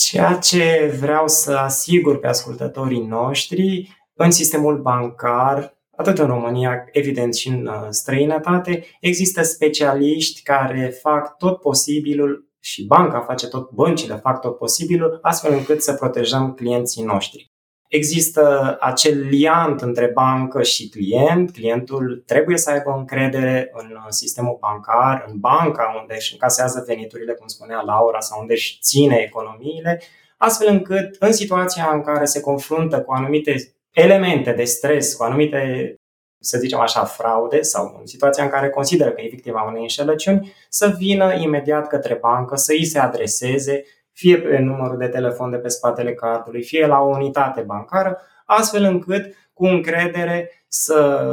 Ceea 0.00 0.34
ce 0.34 0.96
vreau 1.00 1.28
să 1.28 1.56
asigur 1.56 2.18
pe 2.18 2.26
ascultătorii 2.26 3.06
noștri, 3.06 3.90
în 4.14 4.30
sistemul 4.30 4.82
bancar, 4.82 5.78
atât 5.96 6.18
în 6.18 6.26
România, 6.26 6.84
evident 6.92 7.34
și 7.34 7.48
în 7.48 7.66
uh, 7.66 7.86
străinătate, 7.90 8.84
există 9.00 9.42
specialiști 9.42 10.42
care 10.42 10.98
fac 11.02 11.36
tot 11.36 11.60
posibilul 11.60 12.48
și 12.60 12.86
banca 12.86 13.20
face 13.20 13.48
tot, 13.48 13.70
băncile 13.70 14.14
fac 14.14 14.40
tot 14.40 14.58
posibilul, 14.58 15.18
astfel 15.22 15.52
încât 15.52 15.82
să 15.82 15.94
protejăm 15.94 16.52
clienții 16.52 17.04
noștri. 17.04 17.53
Există 17.88 18.76
acel 18.80 19.28
liant 19.28 19.80
între 19.80 20.06
bancă 20.06 20.62
și 20.62 20.88
client. 20.88 21.52
Clientul 21.52 22.22
trebuie 22.26 22.56
să 22.56 22.70
aibă 22.70 22.94
încredere 22.98 23.70
în 23.74 23.96
sistemul 24.08 24.56
bancar, 24.60 25.24
în 25.28 25.38
banca 25.38 25.98
unde 26.00 26.14
își 26.14 26.32
încasează 26.32 26.84
veniturile, 26.86 27.32
cum 27.32 27.46
spunea 27.46 27.80
Laura, 27.80 28.20
sau 28.20 28.40
unde 28.40 28.52
își 28.52 28.78
ține 28.80 29.16
economiile, 29.16 30.02
astfel 30.36 30.68
încât 30.68 31.16
în 31.18 31.32
situația 31.32 31.90
în 31.92 32.02
care 32.02 32.24
se 32.24 32.40
confruntă 32.40 33.00
cu 33.02 33.12
anumite 33.12 33.74
elemente 33.90 34.52
de 34.52 34.64
stres, 34.64 35.14
cu 35.14 35.22
anumite, 35.22 35.94
să 36.40 36.58
zicem 36.58 36.78
așa, 36.78 37.04
fraude 37.04 37.62
sau 37.62 37.96
în 38.00 38.06
situația 38.06 38.44
în 38.44 38.50
care 38.50 38.70
consideră 38.70 39.10
că 39.10 39.20
e 39.20 39.28
victima 39.28 39.62
unei 39.62 39.80
înșelăciuni, 39.80 40.52
să 40.68 40.94
vină 40.98 41.34
imediat 41.34 41.86
către 41.86 42.14
bancă, 42.14 42.56
să 42.56 42.72
îi 42.72 42.84
se 42.84 42.98
adreseze 42.98 43.84
fie 44.14 44.38
pe 44.38 44.58
numărul 44.58 44.98
de 44.98 45.08
telefon 45.08 45.50
de 45.50 45.56
pe 45.56 45.68
spatele 45.68 46.14
cardului, 46.14 46.62
fie 46.62 46.86
la 46.86 47.00
o 47.00 47.08
unitate 47.08 47.60
bancară, 47.60 48.20
astfel 48.44 48.82
încât 48.82 49.34
cu 49.52 49.64
încredere 49.64 50.64
să 50.68 51.28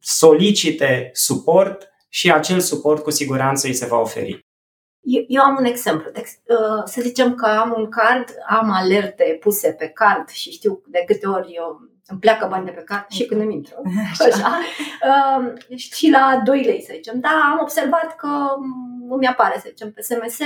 solicite 0.00 1.10
suport 1.12 1.90
și 2.08 2.32
acel 2.32 2.60
suport 2.60 3.02
cu 3.02 3.10
siguranță 3.10 3.66
îi 3.66 3.72
se 3.72 3.86
va 3.86 4.00
oferi. 4.00 4.44
Eu, 5.00 5.24
eu 5.28 5.42
am 5.42 5.56
un 5.58 5.64
exemplu. 5.64 6.10
De, 6.10 6.22
uh, 6.22 6.82
să 6.84 7.00
zicem 7.00 7.34
că 7.34 7.46
am 7.46 7.74
un 7.76 7.88
card, 7.88 8.28
am 8.48 8.70
alerte 8.70 9.36
puse 9.40 9.72
pe 9.78 9.88
card 9.88 10.28
și 10.28 10.50
știu 10.50 10.82
de 10.86 11.02
câte 11.06 11.26
ori 11.26 11.52
eu 11.52 11.80
îmi 12.06 12.20
pleacă 12.20 12.46
bani 12.50 12.64
de 12.64 12.70
pe 12.70 12.82
card 12.82 13.08
și 13.08 13.26
când 13.26 13.40
îmi 13.40 13.54
intră. 13.54 13.76
Așa. 14.10 14.24
Așa. 14.24 14.58
Uh, 15.08 15.76
și 15.76 16.10
la 16.10 16.40
2 16.44 16.62
lei, 16.62 16.82
să 16.82 16.92
zicem. 16.94 17.20
Da, 17.20 17.50
am 17.52 17.58
observat 17.60 18.16
că 18.16 18.28
îmi 19.08 19.26
apare, 19.26 19.54
să 19.54 19.66
zicem, 19.68 19.92
pe 19.92 20.00
SMS 20.00 20.38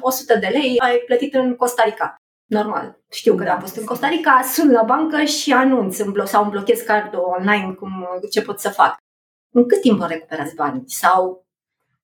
100 0.00 0.38
de 0.38 0.46
lei, 0.46 0.78
ai 0.78 0.96
plătit 1.06 1.34
în 1.34 1.56
Costa 1.56 1.82
Rica. 1.84 2.14
Normal. 2.46 2.98
Știu 3.10 3.34
că 3.34 3.44
da. 3.44 3.52
am 3.52 3.60
fost 3.60 3.76
în 3.76 3.84
Costa 3.84 4.08
Rica, 4.08 4.40
sun 4.52 4.70
la 4.70 4.82
bancă 4.82 5.22
și 5.24 5.52
anunț 5.52 5.96
sau 6.24 6.42
îmi 6.42 6.50
blochez 6.50 6.80
cardul 6.80 7.34
online 7.38 7.72
cum, 7.72 8.08
ce 8.30 8.42
pot 8.42 8.60
să 8.60 8.68
fac. 8.68 8.96
În 9.52 9.66
cât 9.68 9.80
timp 9.80 10.00
îmi 10.00 10.08
recuperați 10.08 10.54
banii? 10.54 10.82
Sau 10.86 11.44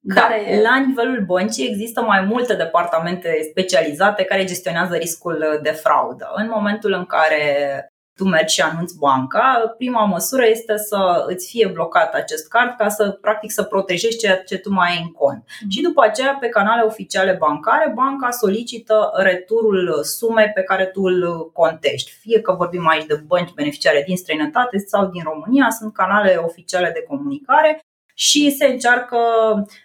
da, 0.01 0.21
care... 0.21 0.61
La 0.63 0.79
nivelul 0.79 1.25
băncii 1.25 1.69
există 1.69 2.03
mai 2.03 2.21
multe 2.21 2.55
departamente 2.55 3.47
specializate 3.51 4.25
care 4.25 4.45
gestionează 4.45 4.97
riscul 4.97 5.59
de 5.63 5.71
fraudă. 5.71 6.33
În 6.35 6.49
momentul 6.49 6.93
în 6.93 7.05
care 7.05 7.43
tu 8.17 8.25
mergi 8.25 8.55
și 8.55 8.61
anunți 8.61 8.99
banca, 8.99 9.75
prima 9.77 10.05
măsură 10.05 10.47
este 10.47 10.77
să 10.77 11.25
îți 11.27 11.49
fie 11.51 11.67
blocat 11.67 12.15
acest 12.15 12.49
card 12.49 12.77
ca 12.77 12.89
să 12.89 13.11
practic 13.11 13.51
să 13.51 13.63
protejezi 13.63 14.19
ceea 14.19 14.37
ce 14.37 14.59
tu 14.59 14.73
mai 14.73 14.91
ai 14.91 15.03
în 15.03 15.13
cont. 15.13 15.45
Mm. 15.63 15.71
Și 15.71 15.81
după 15.81 16.03
aceea, 16.05 16.37
pe 16.41 16.49
canale 16.49 16.83
oficiale 16.83 17.37
bancare, 17.39 17.93
banca 17.95 18.31
solicită 18.31 19.11
returul 19.15 20.01
sumei 20.03 20.51
pe 20.55 20.63
care 20.63 20.85
tu 20.85 21.03
îl 21.03 21.51
contești. 21.53 22.11
Fie 22.11 22.41
că 22.41 22.53
vorbim 22.53 22.89
aici 22.89 23.07
de 23.07 23.23
bănci 23.27 23.53
beneficiare 23.55 24.03
din 24.07 24.17
străinătate 24.17 24.79
sau 24.79 25.07
din 25.07 25.23
România, 25.25 25.71
sunt 25.71 25.93
canale 25.93 26.35
oficiale 26.35 26.91
de 26.95 27.05
comunicare 27.09 27.81
și 28.19 28.51
se 28.51 28.67
încearcă 28.67 29.19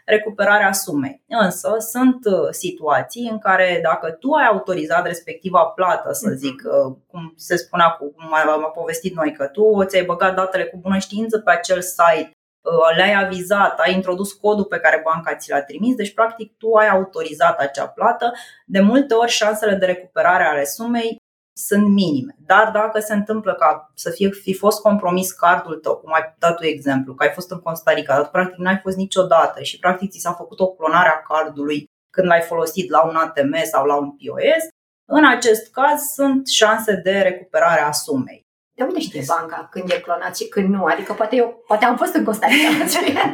recuperarea 0.06 0.72
sumei. 0.72 1.24
Însă 1.28 1.76
sunt 1.80 2.26
uh, 2.26 2.48
situații 2.52 3.30
în 3.32 3.40
care 3.40 3.80
dacă 3.84 4.12
tu 4.12 4.32
ai 4.32 4.46
autorizat 4.46 5.06
respectiva 5.06 5.64
plată, 5.64 6.14
să 6.14 6.28
mhm. 6.30 6.38
zic, 6.38 6.62
uh, 6.66 6.96
cum 7.08 7.34
se 7.36 7.56
spunea, 7.56 7.90
cum 7.90 8.14
am 8.34 8.72
povestit 8.74 9.16
noi, 9.16 9.32
că 9.32 9.46
tu 9.46 9.84
ți-ai 9.86 10.06
băgat 10.06 10.36
datele 10.36 10.66
cu 10.66 10.78
bună 10.78 10.98
știință 10.98 11.40
pe 11.40 11.52
acel 11.52 11.82
site, 11.82 12.32
uh, 12.62 12.96
le-ai 12.96 13.24
avizat, 13.24 13.80
ai 13.80 13.94
introdus 13.94 14.32
codul 14.32 14.66
pe 14.66 14.80
care 14.80 15.02
banca 15.04 15.36
ți 15.36 15.52
l-a 15.52 15.62
trimis, 15.62 15.96
deci 15.96 16.14
practic 16.14 16.58
tu 16.58 16.74
ai 16.74 16.88
autorizat 16.88 17.60
acea 17.60 17.88
plată. 17.88 18.34
De 18.66 18.80
multe 18.80 19.14
ori 19.14 19.32
șansele 19.32 19.76
de 19.76 19.86
recuperare 19.86 20.44
ale 20.44 20.64
sumei 20.64 21.20
sunt 21.54 21.88
minime. 21.88 22.36
Dar 22.46 22.72
dacă 22.72 23.00
se 23.00 23.14
întâmplă 23.14 23.54
ca 23.54 23.92
să 23.96 24.10
fie, 24.10 24.30
fi 24.30 24.54
fost 24.54 24.82
compromis 24.82 25.32
cardul 25.32 25.76
tău, 25.76 25.96
cum 25.98 26.14
ai 26.14 26.36
dat 26.40 26.56
tu 26.56 26.66
exemplu, 26.66 27.14
că 27.14 27.24
ai 27.24 27.34
fost 27.34 27.52
în 27.52 27.60
Costa 27.60 27.92
Rica, 27.92 28.16
dar 28.16 28.30
practic 28.30 28.58
n-ai 28.58 28.80
fost 28.84 28.98
niciodată 28.98 29.62
și 29.62 29.80
practic 29.80 30.12
ți 30.12 30.20
s-a 30.20 30.34
făcut 30.34 30.60
o 30.60 30.72
clonare 30.72 31.10
a 31.10 31.34
cardului 31.34 31.86
când 32.10 32.28
l-ai 32.28 32.42
folosit 32.42 32.90
la 32.90 33.06
un 33.06 33.16
ATM 33.16 33.56
sau 33.64 33.86
la 33.86 33.96
un 33.96 34.10
POS. 34.12 34.64
În 35.06 35.26
acest 35.26 35.72
caz 35.72 36.02
sunt 36.14 36.48
șanse 36.48 36.96
de 37.04 37.20
recuperare 37.20 37.82
a 37.82 37.92
sumei. 37.92 38.41
De 38.82 38.88
unde 38.88 39.00
știe 39.00 39.24
banca 39.28 39.68
când 39.72 39.90
e 39.90 40.00
clonat 40.00 40.38
și 40.38 40.48
când 40.48 40.70
nu? 40.70 40.84
Adică 40.84 41.14
poate 41.14 41.36
eu 41.36 41.64
poate 41.68 41.86
am 41.86 41.98
fost 41.98 42.14
în 42.14 42.24
Costa 42.24 42.48
Rica. 42.48 43.32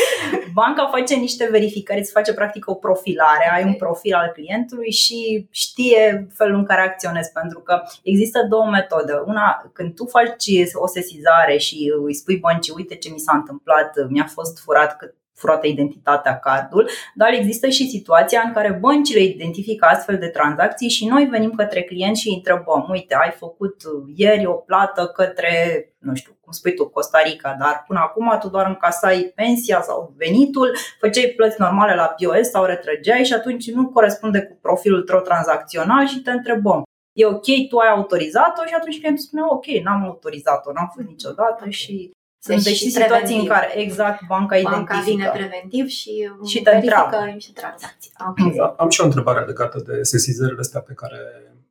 banca 0.60 0.86
face 0.86 1.14
niște 1.14 1.48
verificări, 1.50 1.98
îți 1.98 2.12
face 2.12 2.34
practic 2.34 2.68
o 2.68 2.74
profilare, 2.74 3.50
ai 3.52 3.64
un 3.64 3.74
profil 3.74 4.14
al 4.14 4.30
clientului 4.34 4.92
și 4.92 5.48
știe 5.50 6.26
felul 6.34 6.56
în 6.56 6.64
care 6.64 6.80
acționezi, 6.80 7.32
pentru 7.32 7.60
că 7.60 7.82
există 8.02 8.46
două 8.48 8.66
metode. 8.70 9.12
Una, 9.26 9.70
când 9.72 9.94
tu 9.94 10.04
faci 10.06 10.46
o 10.72 10.86
sesizare 10.86 11.56
și 11.56 11.92
îi 12.04 12.14
spui 12.14 12.36
băncii, 12.36 12.72
uite 12.76 12.94
ce 12.94 13.10
mi 13.12 13.18
s-a 13.18 13.36
întâmplat, 13.36 13.94
mi-a 14.08 14.26
fost 14.26 14.58
furat 14.58 14.96
cât 14.96 15.14
furată 15.40 15.66
identitatea 15.66 16.38
cardul, 16.38 16.90
dar 17.14 17.32
există 17.32 17.68
și 17.68 17.88
situația 17.88 18.42
în 18.46 18.52
care 18.52 18.78
băncile 18.80 19.22
identifică 19.22 19.86
astfel 19.86 20.18
de 20.18 20.26
tranzacții 20.26 20.88
și 20.88 21.06
noi 21.06 21.24
venim 21.24 21.50
către 21.50 21.82
client 21.82 22.16
și 22.16 22.28
îi 22.28 22.34
întrebăm, 22.34 22.86
uite, 22.90 23.14
ai 23.14 23.30
făcut 23.30 23.76
ieri 24.14 24.46
o 24.46 24.52
plată 24.52 25.06
către, 25.06 25.52
nu 25.98 26.14
știu, 26.14 26.32
cum 26.40 26.52
spui 26.52 26.74
tu, 26.74 26.88
Costa 26.88 27.20
Rica, 27.24 27.56
dar 27.58 27.84
până 27.86 28.00
acum 28.02 28.36
tu 28.40 28.48
doar 28.48 28.66
încasai 28.66 29.32
pensia 29.34 29.80
sau 29.82 30.14
venitul, 30.16 30.76
făceai 31.00 31.32
plăți 31.36 31.60
normale 31.60 31.94
la 31.94 32.14
POS 32.16 32.48
sau 32.50 32.64
retrăgeai 32.64 33.24
și 33.24 33.32
atunci 33.32 33.70
nu 33.70 33.88
corespunde 33.88 34.42
cu 34.42 34.58
profilul 34.60 35.02
tău 35.02 35.20
tranzacțional 35.20 36.06
și 36.06 36.20
te 36.20 36.30
întrebăm, 36.30 36.82
e 37.12 37.26
ok, 37.26 37.46
tu 37.68 37.76
ai 37.78 37.88
autorizat-o? 37.88 38.66
Și 38.66 38.74
atunci 38.74 38.98
clientul 38.98 39.24
spune 39.24 39.42
ok, 39.48 39.66
n-am 39.66 40.04
autorizat-o, 40.04 40.72
n-am 40.72 40.90
fost 40.94 41.06
niciodată 41.06 41.68
și 41.68 42.10
sunt 42.42 42.62
deci 42.62 42.76
și 42.76 42.90
situații 42.90 43.38
în 43.38 43.46
care 43.46 43.78
exact 43.78 44.26
banca, 44.26 44.60
banca 44.62 44.94
identifică. 44.94 45.10
vine 45.10 45.30
preventiv 45.32 45.86
și, 45.86 46.30
și 46.46 46.62
te 46.62 46.74
întreabă. 46.74 47.16
niște 47.32 47.52
tranzacții. 47.54 48.12
Okay. 48.28 48.52
Da, 48.56 48.74
am 48.78 48.88
și 48.88 49.00
o 49.00 49.04
întrebare 49.04 49.44
legată 49.44 49.82
de 49.86 50.02
sesizările 50.02 50.60
astea 50.60 50.80
pe 50.80 50.92
care 50.92 51.18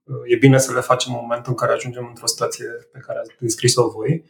uh, 0.03 0.15
e 0.25 0.35
bine 0.35 0.57
să 0.57 0.73
le 0.73 0.79
facem 0.79 1.13
în 1.13 1.19
momentul 1.21 1.51
în 1.51 1.57
care 1.57 1.71
ajungem 1.71 2.05
într-o 2.07 2.27
situație 2.27 2.65
pe 2.91 2.99
care 2.99 3.19
ați 3.19 3.31
descris-o 3.39 3.88
voi. 3.88 4.25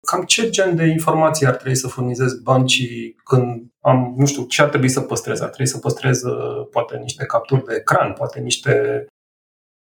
Cam 0.00 0.22
ce 0.22 0.50
gen 0.50 0.76
de 0.76 0.84
informații 0.84 1.46
ar 1.46 1.54
trebui 1.54 1.76
să 1.76 1.88
furnizez 1.88 2.34
băncii 2.34 3.16
când 3.24 3.62
am, 3.80 4.14
nu 4.16 4.26
știu, 4.26 4.44
ce 4.44 4.62
ar 4.62 4.68
trebui 4.68 4.88
să 4.88 5.00
păstrez? 5.00 5.40
Ar 5.40 5.48
trebui 5.48 5.72
să 5.72 5.78
păstrez 5.78 6.22
uh, 6.22 6.66
poate 6.70 6.96
niște 6.96 7.24
capturi 7.24 7.64
de 7.64 7.74
ecran, 7.74 8.12
poate 8.12 8.40
niște... 8.40 9.06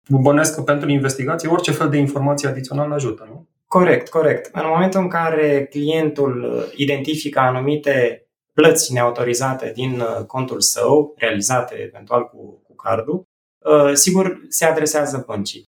Bănesc 0.10 0.56
că 0.56 0.62
pentru 0.62 0.90
investigație 0.90 1.50
orice 1.50 1.72
fel 1.72 1.90
de 1.90 1.98
informație 1.98 2.48
adițională 2.48 2.94
ajută, 2.94 3.26
nu? 3.30 3.50
Corect, 3.78 4.10
corect. 4.10 4.56
În 4.56 4.64
momentul 4.66 5.00
în 5.00 5.08
care 5.08 5.66
clientul 5.66 6.44
uh, 6.44 6.74
identifică 6.76 7.40
anumite 7.40 8.26
plăți 8.54 8.94
neautorizate 8.94 9.72
din 9.76 10.00
uh, 10.00 10.26
contul 10.26 10.62
său, 10.62 11.14
realizate 11.18 11.76
eventual 11.76 12.24
cu, 12.24 12.62
cu 12.64 12.76
cardul, 12.76 13.24
uh, 13.60 13.94
sigur 13.94 14.40
se 14.50 14.66
adresează 14.66 15.24
băncii. 15.28 15.64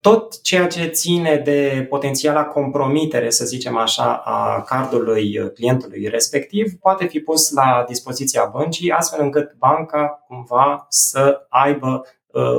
Tot 0.00 0.42
ceea 0.42 0.66
ce 0.66 0.86
ține 0.86 1.36
de 1.36 1.86
potențiala 1.88 2.44
compromitere, 2.44 3.30
să 3.30 3.44
zicem 3.44 3.76
așa, 3.76 4.16
a 4.16 4.62
cardului 4.62 5.52
clientului 5.54 6.08
respectiv, 6.08 6.72
poate 6.80 7.06
fi 7.06 7.20
pus 7.20 7.50
la 7.50 7.84
dispoziția 7.88 8.44
băncii, 8.44 8.90
astfel 8.90 9.20
încât 9.20 9.54
banca 9.58 10.24
cumva 10.26 10.86
să 10.88 11.46
aibă 11.48 12.06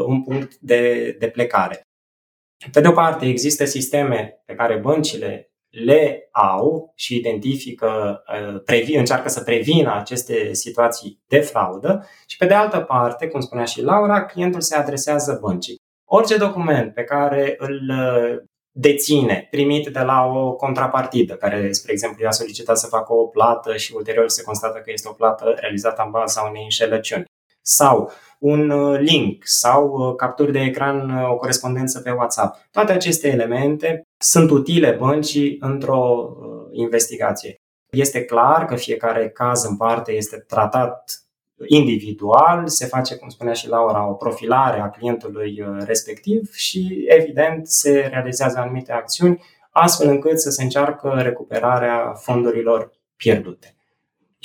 un 0.05 0.23
punct 0.23 0.55
de, 0.59 1.15
de 1.19 1.27
plecare. 1.27 1.85
Pe 2.71 2.81
de 2.81 2.87
o 2.87 2.91
parte, 2.91 3.25
există 3.25 3.65
sisteme 3.65 4.41
pe 4.45 4.53
care 4.53 4.77
băncile 4.77 5.49
le 5.69 6.29
au 6.31 6.91
și 6.95 7.15
identifică, 7.15 8.23
uh, 8.27 8.61
previ, 8.65 8.95
încearcă 8.95 9.29
să 9.29 9.43
prevină 9.43 9.95
aceste 9.95 10.53
situații 10.53 11.23
de 11.27 11.39
fraudă 11.39 12.07
și 12.27 12.37
pe 12.37 12.45
de 12.45 12.53
altă 12.53 12.79
parte, 12.79 13.27
cum 13.27 13.39
spunea 13.39 13.65
și 13.65 13.81
Laura, 13.81 14.25
clientul 14.25 14.61
se 14.61 14.75
adresează 14.75 15.37
băncii. 15.41 15.75
Orice 16.07 16.37
document 16.37 16.93
pe 16.93 17.03
care 17.03 17.55
îl 17.57 17.81
uh, 17.89 18.43
deține, 18.71 19.47
primit 19.49 19.87
de 19.87 19.99
la 19.99 20.25
o 20.25 20.53
contrapartidă, 20.53 21.35
care, 21.35 21.71
spre 21.71 21.91
exemplu, 21.91 22.23
i-a 22.23 22.31
solicitat 22.31 22.77
să 22.77 22.87
facă 22.87 23.13
o 23.13 23.27
plată 23.27 23.75
și 23.75 23.93
ulterior 23.95 24.27
se 24.27 24.43
constată 24.43 24.77
că 24.79 24.91
este 24.91 25.07
o 25.09 25.13
plată 25.13 25.55
realizată 25.59 26.01
în 26.05 26.11
baza 26.11 26.41
unei 26.49 26.63
înșelăciuni. 26.63 27.25
Sau 27.67 28.11
un 28.39 28.69
uh, 28.69 28.99
link 28.99 29.43
sau 29.45 29.87
uh, 29.87 30.15
capturi 30.15 30.51
de 30.51 30.59
ecran, 30.59 31.09
uh, 31.09 31.29
o 31.29 31.35
corespondență 31.35 31.99
pe 31.99 32.11
WhatsApp. 32.11 32.67
Toate 32.71 32.91
aceste 32.91 33.27
elemente 33.27 34.01
sunt 34.17 34.49
utile 34.49 34.91
băncii 34.91 35.57
într-o 35.59 36.29
investigație. 36.71 37.55
Este 37.91 38.25
clar 38.25 38.65
că 38.65 38.75
fiecare 38.75 39.29
caz 39.29 39.63
în 39.63 39.77
parte 39.77 40.11
este 40.11 40.37
tratat 40.37 41.19
individual, 41.67 42.67
se 42.67 42.85
face, 42.85 43.15
cum 43.15 43.29
spunea 43.29 43.53
și 43.53 43.69
Laura, 43.69 44.09
o 44.09 44.13
profilare 44.13 44.79
a 44.79 44.89
clientului 44.89 45.63
respectiv 45.85 46.53
și, 46.53 47.05
evident, 47.07 47.67
se 47.67 48.07
realizează 48.11 48.57
anumite 48.59 48.91
acțiuni 48.91 49.43
astfel 49.71 50.09
încât 50.09 50.39
să 50.39 50.49
se 50.49 50.63
încearcă 50.63 51.19
recuperarea 51.23 52.13
fondurilor 52.13 52.91
pierdute. 53.15 53.75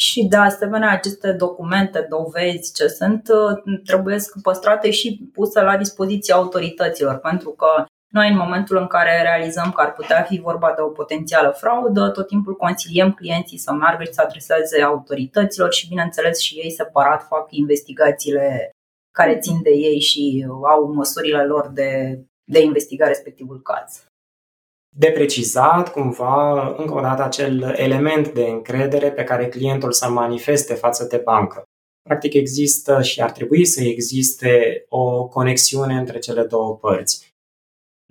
Și 0.00 0.24
de 0.24 0.36
asemenea, 0.36 0.90
aceste 0.90 1.32
documente, 1.32 2.06
dovezi 2.08 2.72
ce 2.74 2.86
sunt, 2.86 3.28
uh, 3.28 3.80
trebuie 3.84 4.18
păstrate 4.42 4.90
și 4.90 5.30
puse 5.32 5.60
la 5.60 5.76
dispoziția 5.76 6.34
autorităților, 6.34 7.16
pentru 7.16 7.50
că 7.50 7.84
noi, 8.12 8.28
în 8.28 8.36
momentul 8.36 8.76
în 8.76 8.86
care 8.86 9.22
realizăm 9.22 9.72
că 9.72 9.80
ar 9.80 9.92
putea 9.92 10.22
fi 10.22 10.40
vorba 10.40 10.72
de 10.76 10.82
o 10.82 10.88
potențială 10.88 11.50
fraudă, 11.50 12.08
tot 12.08 12.26
timpul 12.26 12.56
consiliem 12.56 13.12
clienții 13.12 13.58
să 13.58 13.72
meargă 13.72 14.04
și 14.04 14.12
să 14.12 14.22
adreseze 14.22 14.82
autorităților 14.82 15.72
și, 15.72 15.88
bineînțeles, 15.88 16.38
și 16.38 16.54
ei 16.54 16.70
separat 16.70 17.26
fac 17.26 17.46
investigațiile 17.50 18.70
care 19.14 19.38
țin 19.38 19.62
de 19.62 19.70
ei 19.70 20.00
și 20.00 20.46
au 20.70 20.92
măsurile 20.92 21.44
lor 21.44 21.68
de, 21.68 22.20
de 22.44 22.62
investigare 22.62 23.10
respectivul 23.10 23.60
caz 23.62 24.09
de 24.96 25.10
precizat 25.10 25.92
cumva, 25.92 26.68
încă 26.76 26.94
o 26.94 27.00
dată, 27.00 27.22
acel 27.22 27.74
element 27.76 28.32
de 28.32 28.44
încredere 28.44 29.12
pe 29.12 29.24
care 29.24 29.48
clientul 29.48 29.92
să 29.92 30.08
manifeste 30.08 30.74
față 30.74 31.04
de 31.04 31.16
bancă. 31.16 31.62
Practic 32.02 32.34
există 32.34 33.02
și 33.02 33.22
ar 33.22 33.30
trebui 33.30 33.64
să 33.64 33.82
existe 33.82 34.84
o 34.88 35.26
conexiune 35.26 35.94
între 35.94 36.18
cele 36.18 36.42
două 36.42 36.76
părți. 36.76 37.28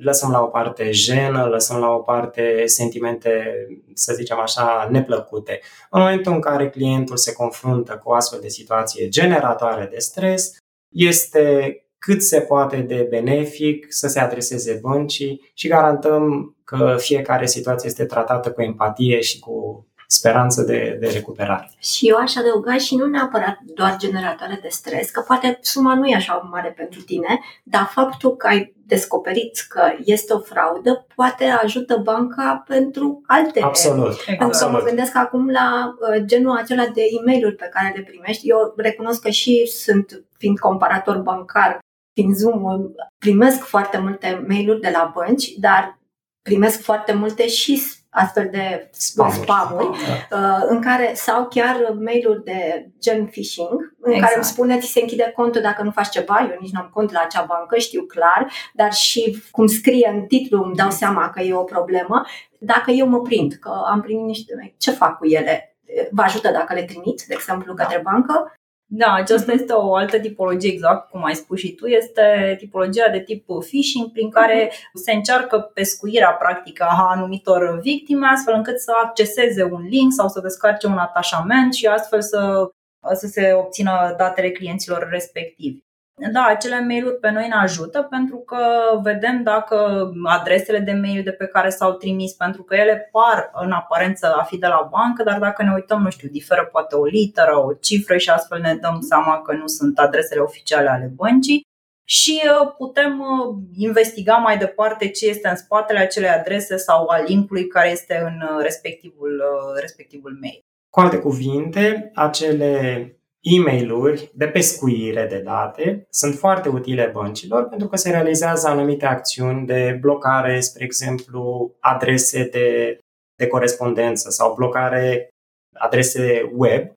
Lăsăm 0.02 0.32
la 0.32 0.42
o 0.42 0.48
parte 0.48 0.92
jenă, 0.92 1.46
lăsăm 1.46 1.80
la 1.80 1.90
o 1.90 2.00
parte 2.00 2.66
sentimente, 2.66 3.54
să 3.94 4.14
zicem 4.14 4.40
așa, 4.40 4.88
neplăcute. 4.92 5.60
În 5.90 6.02
momentul 6.02 6.34
în 6.34 6.42
care 6.42 6.70
clientul 6.70 7.18
se 7.18 7.34
confruntă 7.34 8.02
cu 8.04 8.10
o 8.10 8.14
astfel 8.14 8.40
de 8.40 8.48
situație 8.48 9.10
generatoare 9.10 9.86
de 9.86 10.00
stres, 10.00 10.58
este 10.96 11.76
cât 12.00 12.24
se 12.24 12.40
poate 12.40 12.78
de 12.78 13.08
benefic 13.10 13.86
să 13.90 14.08
se 14.08 14.20
adreseze 14.20 14.80
băncii 14.82 15.52
și 15.54 15.68
garantăm 15.68 16.56
că 16.64 16.96
fiecare 17.00 17.46
situație 17.46 17.90
este 17.90 18.06
tratată 18.06 18.52
cu 18.52 18.62
empatie 18.62 19.20
și 19.20 19.40
cu 19.40 19.84
speranță 20.12 20.62
de, 20.62 20.98
de 21.00 21.08
recuperare. 21.08 21.72
Și 21.80 22.08
eu 22.08 22.18
aș 22.18 22.36
adăuga 22.36 22.78
și 22.78 22.96
nu 22.96 23.06
neapărat 23.06 23.58
doar 23.64 23.96
generatoare 23.98 24.60
de 24.62 24.68
stres, 24.68 25.10
că 25.10 25.24
poate 25.28 25.60
suma 25.62 25.96
nu 25.96 26.06
e 26.06 26.16
așa 26.16 26.48
mare 26.52 26.74
pentru 26.78 27.02
tine, 27.02 27.40
dar 27.64 27.90
faptul 27.92 28.36
că 28.36 28.48
ai 28.48 28.74
descoperit 28.86 29.66
că 29.70 29.82
este 30.04 30.34
o 30.34 30.40
fraudă 30.40 31.06
poate 31.16 31.44
ajută 31.46 31.98
banca 32.04 32.64
pentru 32.68 33.22
alte 33.28 33.62
Absolut. 33.62 34.16
Pentru 34.16 34.60
că 34.60 34.70
mă 34.70 34.82
gândesc 34.82 35.16
acum 35.16 35.50
la 35.50 35.96
uh, 36.00 36.24
genul 36.26 36.58
acela 36.58 36.86
de 36.94 37.02
e 37.02 37.26
mail 37.26 37.54
pe 37.54 37.70
care 37.74 37.94
le 37.96 38.04
primești. 38.04 38.50
Eu 38.50 38.74
recunosc 38.78 39.22
că 39.22 39.30
și 39.30 39.66
sunt, 39.66 40.24
fiind 40.38 40.60
comparator 40.60 41.18
bancar, 41.18 41.80
prin 42.20 42.34
Zoom 42.34 42.92
primesc 43.18 43.64
foarte 43.64 43.98
multe 43.98 44.46
mail-uri 44.48 44.82
de 44.82 44.90
la 44.94 45.12
bănci, 45.16 45.54
dar 45.58 46.00
primesc 46.42 46.82
foarte 46.82 47.14
multe 47.14 47.48
și 47.48 47.82
astfel 48.10 48.48
de 48.52 48.90
spamuri, 48.92 49.40
spamuri 49.40 49.98
da. 50.30 50.38
Uh, 50.38 50.66
în 50.70 50.82
care, 50.82 51.12
sau 51.16 51.48
chiar 51.48 51.76
mail-uri 52.00 52.44
de 52.44 52.90
gen 53.00 53.26
phishing, 53.26 53.96
în 54.00 54.12
exact. 54.12 54.22
care 54.22 54.36
îmi 54.36 54.52
spune 54.52 54.80
ți 54.80 54.92
se 54.92 55.00
închide 55.00 55.32
contul 55.36 55.62
dacă 55.62 55.84
nu 55.84 55.92
faci 55.92 56.10
ceva, 56.10 56.48
eu 56.52 56.58
nici 56.60 56.72
nu 56.72 56.80
am 56.80 56.90
cont 56.94 57.12
la 57.12 57.20
acea 57.20 57.46
bancă, 57.48 57.78
știu 57.78 58.02
clar, 58.02 58.52
dar 58.74 58.94
și 58.94 59.44
cum 59.52 59.68
scrie 59.68 60.12
în 60.14 60.26
titlu 60.26 60.64
îmi 60.64 60.76
dau 60.76 60.90
seama 60.90 61.30
că 61.30 61.42
e 61.42 61.54
o 61.54 61.64
problemă. 61.64 62.26
Dacă 62.58 62.92
eu 62.92 63.08
mă 63.08 63.22
prind 63.22 63.54
că 63.54 63.84
am 63.90 64.02
primit 64.02 64.26
niște, 64.26 64.76
ce 64.78 64.92
fac 64.92 65.18
cu 65.18 65.26
ele? 65.26 65.78
Vă 66.12 66.22
ajută 66.22 66.52
dacă 66.52 66.74
le 66.74 66.84
trimit, 66.84 67.24
de 67.28 67.34
exemplu, 67.34 67.74
către 67.74 68.02
da. 68.04 68.12
bancă? 68.12 68.59
Da, 68.92 69.14
aceasta 69.14 69.52
este 69.52 69.74
o 69.74 69.96
altă 69.96 70.20
tipologie, 70.20 70.72
exact 70.72 71.10
cum 71.10 71.24
ai 71.24 71.36
spus 71.36 71.60
și 71.60 71.76
tu, 71.76 71.88
este 71.88 72.56
tipologia 72.58 73.10
de 73.10 73.20
tip 73.20 73.46
phishing 73.46 74.12
prin 74.12 74.30
care 74.30 74.72
se 74.94 75.12
încearcă 75.12 75.60
pescuirea 75.60 76.32
practică 76.32 76.84
a 76.90 77.10
anumitor 77.10 77.80
victime 77.80 78.28
astfel 78.28 78.54
încât 78.54 78.80
să 78.80 78.92
acceseze 79.04 79.64
un 79.64 79.82
link 79.82 80.14
sau 80.14 80.28
să 80.28 80.40
descarce 80.40 80.88
un 80.88 80.98
atașament 80.98 81.74
și 81.74 81.86
astfel 81.86 82.22
să, 82.22 82.70
să 83.14 83.28
se 83.28 83.54
obțină 83.54 84.14
datele 84.18 84.52
clienților 84.52 85.08
respectivi. 85.12 85.89
Da, 86.32 86.46
acele 86.46 86.86
mail-uri 86.86 87.20
pe 87.20 87.30
noi 87.30 87.48
ne 87.48 87.56
ajută 87.56 88.02
pentru 88.02 88.38
că 88.38 88.58
vedem 89.04 89.44
dacă 89.44 90.10
adresele 90.24 90.80
de 90.80 90.92
mail 90.92 91.24
de 91.24 91.32
pe 91.32 91.46
care 91.46 91.70
s-au 91.70 91.92
trimis, 91.92 92.34
pentru 92.34 92.64
că 92.64 92.76
ele 92.76 93.10
par 93.12 93.50
în 93.54 93.72
aparență 93.72 94.34
a 94.34 94.44
fi 94.44 94.58
de 94.58 94.68
la 94.68 94.90
bancă, 94.92 95.24
dar 95.24 95.40
dacă 95.40 95.64
ne 95.64 95.72
uităm, 95.74 96.02
nu 96.02 96.10
știu, 96.10 96.30
diferă 96.30 96.70
poate 96.72 96.96
o 96.96 97.06
literă, 97.06 97.58
o 97.58 97.74
cifră 97.74 98.18
și 98.18 98.30
astfel 98.30 98.60
ne 98.60 98.76
dăm 98.76 99.00
seama 99.02 99.42
că 99.42 99.54
nu 99.54 99.68
sunt 99.68 100.00
adresele 100.00 100.42
oficiale 100.42 100.90
ale 100.90 101.12
băncii 101.16 101.68
și 102.10 102.42
uh, 102.44 102.74
putem 102.78 103.20
uh, 103.20 103.56
investiga 103.76 104.36
mai 104.36 104.58
departe 104.58 105.10
ce 105.10 105.28
este 105.28 105.48
în 105.48 105.56
spatele 105.56 106.00
acelei 106.00 106.30
adrese 106.30 106.78
sau 106.78 107.08
al 107.08 107.24
linkului 107.28 107.68
care 107.68 107.92
este 107.92 108.22
în 108.26 108.42
uh, 108.42 108.62
respectivul, 108.62 109.44
respectivul 109.80 110.38
mail. 110.42 110.60
Cu 110.90 111.00
alte 111.00 111.18
cuvinte, 111.18 112.12
acele 112.14 113.19
e-mail-uri 113.40 114.32
de 114.34 114.48
pescuire 114.48 115.26
de 115.26 115.40
date 115.40 116.08
sunt 116.10 116.36
foarte 116.36 116.70
utile 116.70 117.10
băncilor 117.14 117.68
pentru 117.68 117.88
că 117.88 117.96
se 117.96 118.10
realizează 118.10 118.68
anumite 118.68 119.06
acțiuni 119.06 119.66
de 119.66 119.98
blocare, 120.02 120.60
spre 120.60 120.84
exemplu, 120.84 121.72
adrese 121.80 122.50
de, 122.52 123.00
de 123.36 123.48
corespondență 123.48 124.30
sau 124.30 124.54
blocare 124.54 125.30
adrese 125.74 126.52
web, 126.56 126.92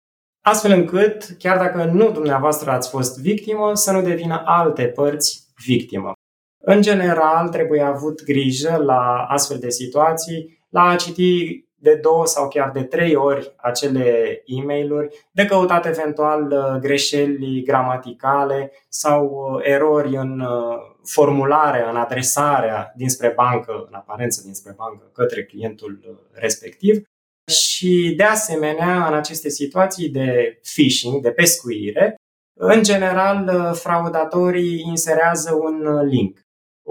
astfel 0.45 0.71
încât, 0.71 1.37
chiar 1.39 1.59
dacă 1.59 1.85
nu 1.85 2.11
dumneavoastră 2.11 2.71
ați 2.71 2.91
fost 2.91 3.21
victimă, 3.21 3.75
să 3.75 3.93
nu 3.93 4.03
devină 4.03 4.43
alte 4.45 4.87
părți 4.87 5.47
victimă. 5.67 6.13
În 6.65 6.83
general, 6.83 7.49
trebuie 7.49 7.81
avut 7.81 8.25
grijă 8.25 8.77
la 8.77 9.27
astfel 9.29 9.59
de 9.59 9.71
situații, 9.71 10.61
la 10.69 10.83
a 10.83 10.97
citi 10.97 11.65
de 11.83 11.95
două 11.95 12.27
sau 12.27 12.49
chiar 12.49 12.71
de 12.71 12.83
trei 12.83 13.15
ori 13.15 13.53
acele 13.57 14.43
e 14.47 14.63
mail 14.63 15.11
de 15.31 15.45
căutat 15.45 15.87
eventual 15.87 16.51
uh, 16.51 16.81
greșeli 16.81 17.63
gramaticale 17.63 18.73
sau 18.89 19.25
uh, 19.25 19.61
erori 19.63 20.17
în 20.17 20.41
uh, 20.41 20.77
formulare, 21.05 21.89
în 21.89 21.97
adresarea 21.97 22.93
dinspre 22.97 23.33
bancă, 23.37 23.85
în 23.89 23.95
aparență 23.95 24.43
dinspre 24.45 24.75
bancă, 24.77 25.11
către 25.13 25.45
clientul 25.45 26.27
respectiv. 26.33 27.03
Și 27.51 28.15
de 28.17 28.25
asemenea, 28.25 29.07
în 29.07 29.15
aceste 29.15 29.49
situații 29.49 30.09
de 30.09 30.61
phishing, 30.75 31.23
de 31.23 31.31
pescuire, 31.31 32.15
în 32.61 32.83
general, 32.83 33.71
fraudatorii 33.75 34.85
inserează 34.87 35.55
un 35.55 36.07
link 36.07 36.42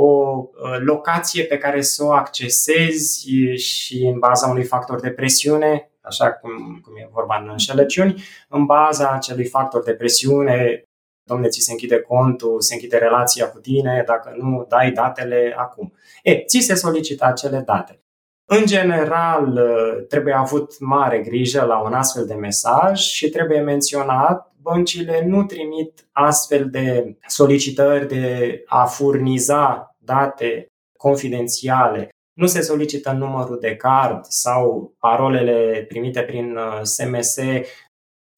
o 0.02 0.38
uh, 0.38 0.78
locație 0.80 1.44
pe 1.44 1.58
care 1.58 1.82
să 1.82 2.04
o 2.04 2.12
accesezi 2.12 3.30
și 3.56 4.06
în 4.06 4.20
baza 4.20 4.48
unui 4.48 4.64
factor 4.64 5.00
de 5.00 5.10
presiune, 5.10 5.92
așa 6.02 6.32
cum, 6.32 6.80
cum 6.84 6.96
e 6.96 7.10
vorba 7.12 7.38
în 7.38 7.50
înșelăciuni, 7.50 8.24
în 8.50 8.66
baza 8.66 9.12
acelui 9.12 9.46
factor 9.46 9.84
de 9.84 9.94
presiune, 9.94 10.84
domne, 11.24 11.48
ți 11.48 11.60
se 11.60 11.72
închide 11.72 12.00
contul, 12.00 12.62
se 12.62 12.74
închide 12.74 12.98
relația 12.98 13.50
cu 13.50 13.60
tine, 13.60 14.04
dacă 14.06 14.36
nu 14.38 14.66
dai 14.70 14.92
datele 14.92 15.54
acum. 15.58 15.94
E, 16.24 16.44
ți 16.46 16.60
se 16.60 16.76
solicită 16.76 17.26
acele 17.26 17.64
date. 17.66 18.02
În 18.46 18.66
general, 18.66 19.48
uh, 19.48 20.06
trebuie 20.08 20.34
avut 20.34 20.80
mare 20.80 21.20
grijă 21.20 21.66
la 21.66 21.80
un 21.80 21.94
astfel 21.94 22.26
de 22.26 22.34
mesaj 22.34 23.00
și 23.00 23.30
trebuie 23.30 23.60
menționat 23.60 24.52
băncile 24.62 25.26
nu 25.26 25.44
trimit 25.44 26.08
astfel 26.12 26.70
de 26.70 27.18
solicitări 27.28 28.08
de 28.08 28.64
a 28.66 28.86
furniza 28.86 29.91
date 30.14 30.66
confidențiale. 30.98 32.10
Nu 32.34 32.48
se 32.48 32.62
solicită 32.62 33.12
numărul 33.12 33.60
de 33.60 33.76
card 33.76 34.26
sau 34.26 34.94
parolele 35.00 35.86
primite 35.88 36.22
prin 36.22 36.58
SMS, 36.84 37.36
uh, 37.36 37.62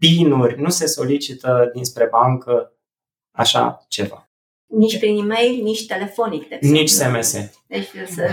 PIN-uri, 0.03 0.61
nu 0.61 0.69
se 0.69 0.85
solicită 0.85 1.69
dinspre 1.73 2.07
bancă 2.11 2.73
așa 3.37 3.85
ceva. 3.87 4.27
Nici 4.67 4.99
prin 4.99 5.17
e-mail, 5.17 5.63
nici 5.63 5.87
telefonic. 5.87 6.47
De 6.47 6.57
nici 6.61 6.89
SMS. 6.89 7.31
Deci 7.67 7.89
să, 8.07 8.29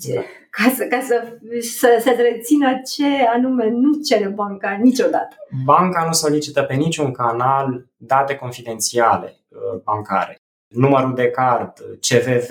ce, 0.00 0.24
ca, 0.50 0.74
să, 0.76 0.84
ca 0.84 1.00
să, 1.00 1.38
să 1.60 1.98
se 2.00 2.10
rețină 2.10 2.80
ce 2.94 3.26
anume 3.34 3.68
nu 3.68 4.02
cere 4.08 4.28
banca 4.28 4.70
niciodată. 4.82 5.36
Banca 5.64 6.04
nu 6.04 6.12
solicită 6.12 6.62
pe 6.62 6.74
niciun 6.74 7.12
canal 7.12 7.86
date 7.96 8.36
confidențiale 8.36 9.36
uh, 9.48 9.80
bancare. 9.82 10.36
Numărul 10.68 11.14
de 11.14 11.30
card, 11.30 11.72
CVV, 11.78 12.50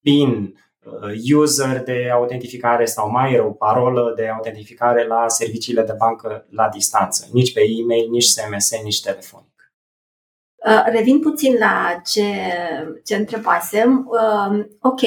PIN, 0.00 0.54
uh, 0.84 1.36
user 1.36 1.82
de 1.82 2.10
autentificare 2.12 2.84
sau 2.84 3.10
mai 3.10 3.36
rău, 3.36 3.52
parolă 3.54 4.12
de 4.16 4.28
autentificare 4.28 5.06
la 5.06 5.28
serviciile 5.28 5.82
de 5.82 5.94
bancă 5.98 6.46
la 6.50 6.68
distanță. 6.68 7.28
Nici 7.32 7.52
pe 7.52 7.60
e-mail, 7.60 8.10
nici 8.10 8.24
SMS, 8.24 8.82
nici 8.82 9.02
telefon. 9.02 9.46
Uh, 10.66 10.82
revin 10.84 11.20
puțin 11.20 11.56
la 11.58 12.00
ce, 12.04 12.22
ce 13.04 13.16
întrebasem. 13.16 14.08
Uh, 14.10 14.64
ok, 14.80 15.00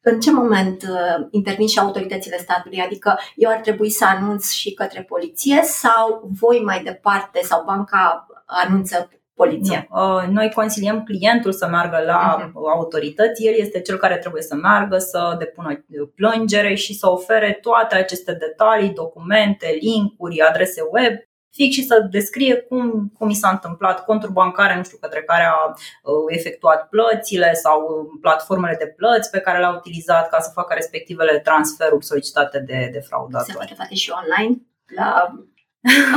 în 0.00 0.20
ce 0.20 0.32
moment 0.32 0.82
uh, 0.82 1.26
intervin 1.30 1.66
și 1.66 1.78
autoritățile 1.78 2.38
statului? 2.38 2.80
Adică 2.80 3.18
eu 3.36 3.50
ar 3.50 3.60
trebui 3.60 3.90
să 3.90 4.04
anunț 4.04 4.50
și 4.50 4.74
către 4.74 5.02
poliție 5.02 5.62
sau 5.62 6.30
voi 6.40 6.62
mai 6.64 6.82
departe 6.82 7.40
sau 7.42 7.64
banca 7.64 8.26
anunță 8.46 9.08
poliția? 9.34 9.86
Nu. 9.90 10.32
Noi 10.32 10.50
consiliem 10.54 11.02
clientul 11.02 11.52
să 11.52 11.66
meargă 11.66 12.02
la 12.06 12.38
uh-huh. 12.38 12.52
autorități, 12.74 13.46
el 13.46 13.54
este 13.56 13.80
cel 13.80 13.96
care 13.96 14.16
trebuie 14.16 14.42
să 14.42 14.54
meargă, 14.54 14.98
să 14.98 15.36
depună 15.38 15.84
plângere 16.14 16.74
și 16.74 16.94
să 16.94 17.10
ofere 17.10 17.58
toate 17.62 17.94
aceste 17.94 18.32
detalii, 18.32 18.90
documente, 18.90 19.78
linkuri, 19.80 20.40
adrese 20.40 20.80
web 20.90 21.14
fix 21.52 21.74
și 21.74 21.84
să 21.84 22.06
descrie 22.10 22.56
cum, 22.56 23.12
cum 23.18 23.28
i 23.28 23.34
s-a 23.34 23.48
întâmplat 23.48 24.04
conturi 24.04 24.32
bancare, 24.32 24.76
nu 24.76 24.82
știu, 24.82 24.98
către 25.00 25.22
care 25.22 25.44
a 25.44 25.56
uh, 25.66 26.14
efectuat 26.28 26.88
plățile 26.88 27.52
sau 27.52 28.08
platformele 28.20 28.76
de 28.78 28.86
plăți 28.86 29.30
pe 29.30 29.40
care 29.40 29.58
le-a 29.58 29.76
utilizat 29.76 30.28
ca 30.28 30.40
să 30.40 30.50
facă 30.54 30.74
respectivele 30.74 31.38
transferuri 31.38 32.04
solicitate 32.04 32.58
de, 32.58 32.88
de 32.92 32.98
fraudatori. 32.98 33.50
Se 33.50 33.56
poate 33.56 33.74
face 33.74 33.94
și 33.94 34.12
online 34.22 34.56
la 34.96 35.34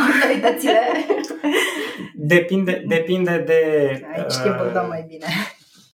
autoritățile? 0.05 0.79
Depinde, 2.15 2.83
depinde 2.87 3.43
de... 3.45 3.61
Aici 4.15 4.33
uh, 4.33 4.71
da 4.73 4.81
mai 4.81 5.05
bine 5.07 5.25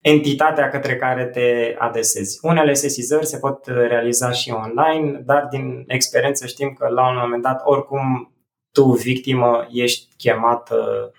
entitatea 0.01 0.69
către 0.69 0.95
care 0.95 1.25
te 1.25 1.75
adesezi. 1.77 2.39
Unele 2.41 2.73
sesizări 2.73 3.25
se 3.25 3.37
pot 3.37 3.65
realiza 3.65 4.31
și 4.31 4.51
online, 4.51 5.21
dar 5.25 5.45
din 5.45 5.83
experiență 5.87 6.45
știm 6.45 6.73
că 6.73 6.87
la 6.87 7.09
un 7.09 7.17
moment 7.21 7.41
dat 7.41 7.61
oricum 7.63 8.33
tu, 8.71 8.83
victimă, 8.83 9.67
ești 9.71 10.15
chemată 10.17 11.11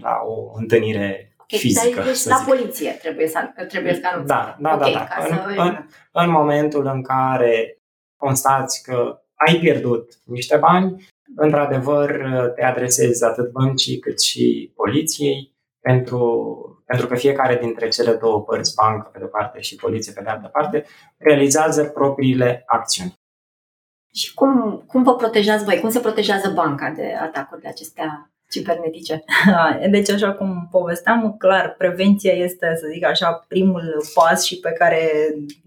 la 0.00 0.20
o 0.24 0.58
întâlnire 0.58 1.34
okay, 1.38 1.58
fizică. 1.58 2.02
Deci 2.02 2.24
la 2.24 2.44
poliție 2.46 2.90
trebuie 2.90 3.26
să, 3.28 3.38
trebuie 3.68 3.94
să 3.94 4.00
anunți. 4.12 4.28
Da, 4.28 4.56
da, 4.60 4.74
okay, 4.74 4.92
da. 4.92 5.08
da. 5.18 5.24
În, 5.24 5.54
să... 5.54 5.60
în, 5.60 5.86
în 6.12 6.30
momentul 6.30 6.86
în 6.86 7.02
care 7.02 7.78
constați 8.16 8.82
că 8.82 9.22
ai 9.34 9.58
pierdut 9.58 10.12
niște 10.24 10.56
bani, 10.56 11.10
într-adevăr 11.36 12.10
te 12.54 12.62
adresezi 12.62 13.24
atât 13.24 13.50
băncii 13.50 13.98
cât 13.98 14.20
și 14.20 14.72
poliției 14.74 15.56
pentru, 15.80 16.82
pentru 16.86 17.06
că 17.06 17.14
fiecare 17.14 17.56
dintre 17.56 17.88
cele 17.88 18.14
două 18.14 18.42
părți, 18.42 18.74
bancă 18.74 19.08
pe 19.12 19.18
de 19.18 19.24
parte 19.24 19.60
și 19.60 19.76
poliție 19.76 20.12
pe 20.12 20.22
de 20.22 20.28
altă 20.28 20.48
parte, 20.48 20.84
realizează 21.16 21.84
propriile 21.84 22.62
acțiuni. 22.66 23.20
Și 24.14 24.34
cum, 24.34 24.84
cum 24.86 25.02
vă 25.02 25.14
protejați 25.14 25.64
voi? 25.64 25.80
Cum 25.80 25.90
se 25.90 26.00
protejează 26.00 26.50
banca 26.50 26.90
de 26.90 27.14
atacurile 27.20 27.68
acestea 27.68 28.31
cibernetice? 28.52 29.24
Deci, 29.90 30.10
așa 30.10 30.32
cum 30.32 30.68
povesteam, 30.70 31.34
clar, 31.38 31.74
prevenția 31.78 32.32
este, 32.32 32.76
să 32.80 32.86
zic 32.92 33.04
așa, 33.04 33.44
primul 33.48 34.04
pas 34.14 34.44
și 34.44 34.58
pe 34.58 34.70
care 34.70 35.10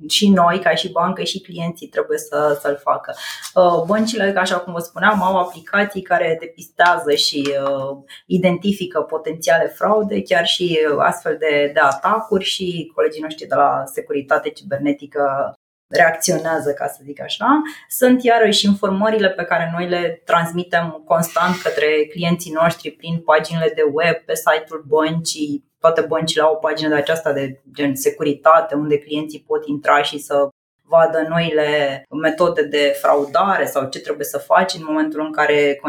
și 0.10 0.30
noi, 0.30 0.60
ca 0.60 0.76
și 0.76 0.92
bancă, 0.92 1.24
și 1.24 1.42
clienții 1.42 1.88
trebuie 1.88 2.18
să, 2.18 2.58
să-l 2.62 2.80
facă. 2.84 3.16
Uh, 3.56 3.84
băncile, 3.88 4.34
așa 4.38 4.58
cum 4.58 4.74
vă 4.74 4.80
spuneam, 4.80 5.24
au 5.24 5.38
aplicații 5.38 6.02
care 6.02 6.38
depistează 6.40 7.14
și 7.14 7.50
uh, 7.64 7.98
identifică 8.26 9.02
potențiale 9.02 9.68
fraude, 9.68 10.22
chiar 10.22 10.46
și 10.46 10.80
astfel 10.98 11.38
de, 11.40 11.72
de 11.74 11.80
atacuri 11.80 12.44
și 12.44 12.92
colegii 12.96 13.22
noștri 13.22 13.48
de 13.48 13.56
la 13.56 13.84
Securitate 13.86 14.50
Cibernetică 14.50 15.54
reacționează, 15.88 16.74
ca 16.74 16.88
să 16.88 17.00
zic 17.04 17.22
așa. 17.22 17.62
Sunt 17.88 18.24
iarăși 18.24 18.66
informările 18.66 19.30
pe 19.30 19.44
care 19.44 19.72
noi 19.74 19.90
le 19.90 20.22
transmitem 20.26 21.04
constant 21.06 21.62
către 21.64 22.08
clienții 22.12 22.52
noștri 22.52 22.92
prin 22.92 23.20
paginile 23.20 23.72
de 23.76 23.84
web, 23.92 24.16
pe 24.16 24.36
site-ul 24.36 24.86
băncii. 24.88 25.64
Toate 25.80 26.02
băncile 26.02 26.44
au 26.44 26.54
o 26.54 26.58
pagină 26.58 26.90
de 26.90 26.96
aceasta 26.96 27.34
de 27.34 27.62
gen 27.74 27.96
securitate, 27.96 28.76
unde 28.76 28.98
clienții 28.98 29.44
pot 29.48 29.68
intra 29.68 30.02
și 30.02 30.18
să 30.18 30.48
vadă 30.88 31.26
noile 31.30 32.04
metode 32.22 32.64
de 32.64 32.96
fraudare 33.02 33.66
sau 33.66 33.90
ce 33.90 34.00
trebuie 34.00 34.26
să 34.26 34.38
faci 34.38 34.74
în 34.74 34.84
momentul 34.88 35.20
în 35.20 35.32
care 35.32 35.82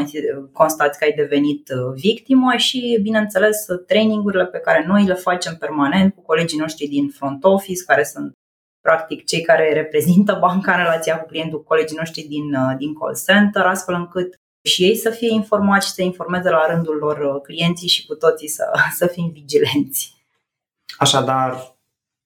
constați 0.52 0.98
că 0.98 1.04
ai 1.04 1.12
devenit 1.12 1.68
victimă 1.94 2.52
și, 2.56 2.98
bineînțeles, 3.02 3.66
trainingurile 3.86 4.46
pe 4.46 4.58
care 4.58 4.84
noi 4.86 5.04
le 5.04 5.14
facem 5.14 5.56
permanent 5.56 6.14
cu 6.14 6.22
colegii 6.22 6.58
noștri 6.58 6.86
din 6.86 7.08
front 7.08 7.44
office, 7.44 7.84
care 7.86 8.04
sunt 8.04 8.32
practic 8.86 9.24
cei 9.24 9.40
care 9.40 9.72
reprezintă 9.72 10.36
banca 10.40 10.72
în 10.72 10.78
relația 10.78 11.18
cu 11.18 11.26
clientul, 11.26 11.62
colegii 11.62 11.96
noștri 11.96 12.22
din, 12.22 12.54
uh, 12.54 12.76
din 12.78 12.94
call 12.94 13.16
center, 13.26 13.62
astfel 13.62 13.94
încât 13.94 14.40
și 14.62 14.82
ei 14.84 14.96
să 14.96 15.10
fie 15.10 15.32
informați 15.32 15.86
și 15.86 15.92
să 15.92 16.02
informeze 16.02 16.50
la 16.50 16.66
rândul 16.66 16.96
lor 16.96 17.18
uh, 17.18 17.40
clienții 17.42 17.88
și 17.88 18.06
cu 18.06 18.14
toții 18.14 18.48
să, 18.48 18.64
să 18.98 19.06
fim 19.06 19.30
vigilenți. 19.32 20.14
Așadar, 20.98 21.76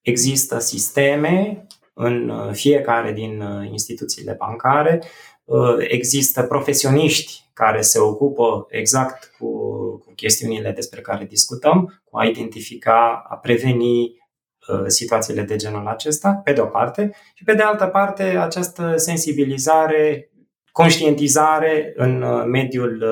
există 0.00 0.58
sisteme 0.58 1.66
în 1.94 2.32
fiecare 2.52 3.12
din 3.12 3.42
instituțiile 3.70 4.34
bancare, 4.38 5.02
există 5.78 6.42
profesioniști 6.42 7.44
care 7.52 7.80
se 7.80 7.98
ocupă 7.98 8.66
exact 8.70 9.34
cu, 9.38 9.48
cu 10.04 10.12
chestiunile 10.16 10.70
despre 10.70 11.00
care 11.00 11.24
discutăm, 11.24 12.02
cu 12.04 12.18
a 12.18 12.24
identifica, 12.24 13.24
a 13.28 13.34
preveni 13.34 14.19
situațiile 14.86 15.42
de 15.42 15.56
genul 15.56 15.86
acesta, 15.86 16.40
pe 16.44 16.52
de 16.52 16.60
o 16.60 16.66
parte, 16.66 17.10
și 17.34 17.44
pe 17.44 17.54
de 17.54 17.62
altă 17.62 17.86
parte 17.86 18.22
această 18.22 18.94
sensibilizare, 18.96 20.30
conștientizare 20.72 21.92
în 21.96 22.24
mediul, 22.50 23.04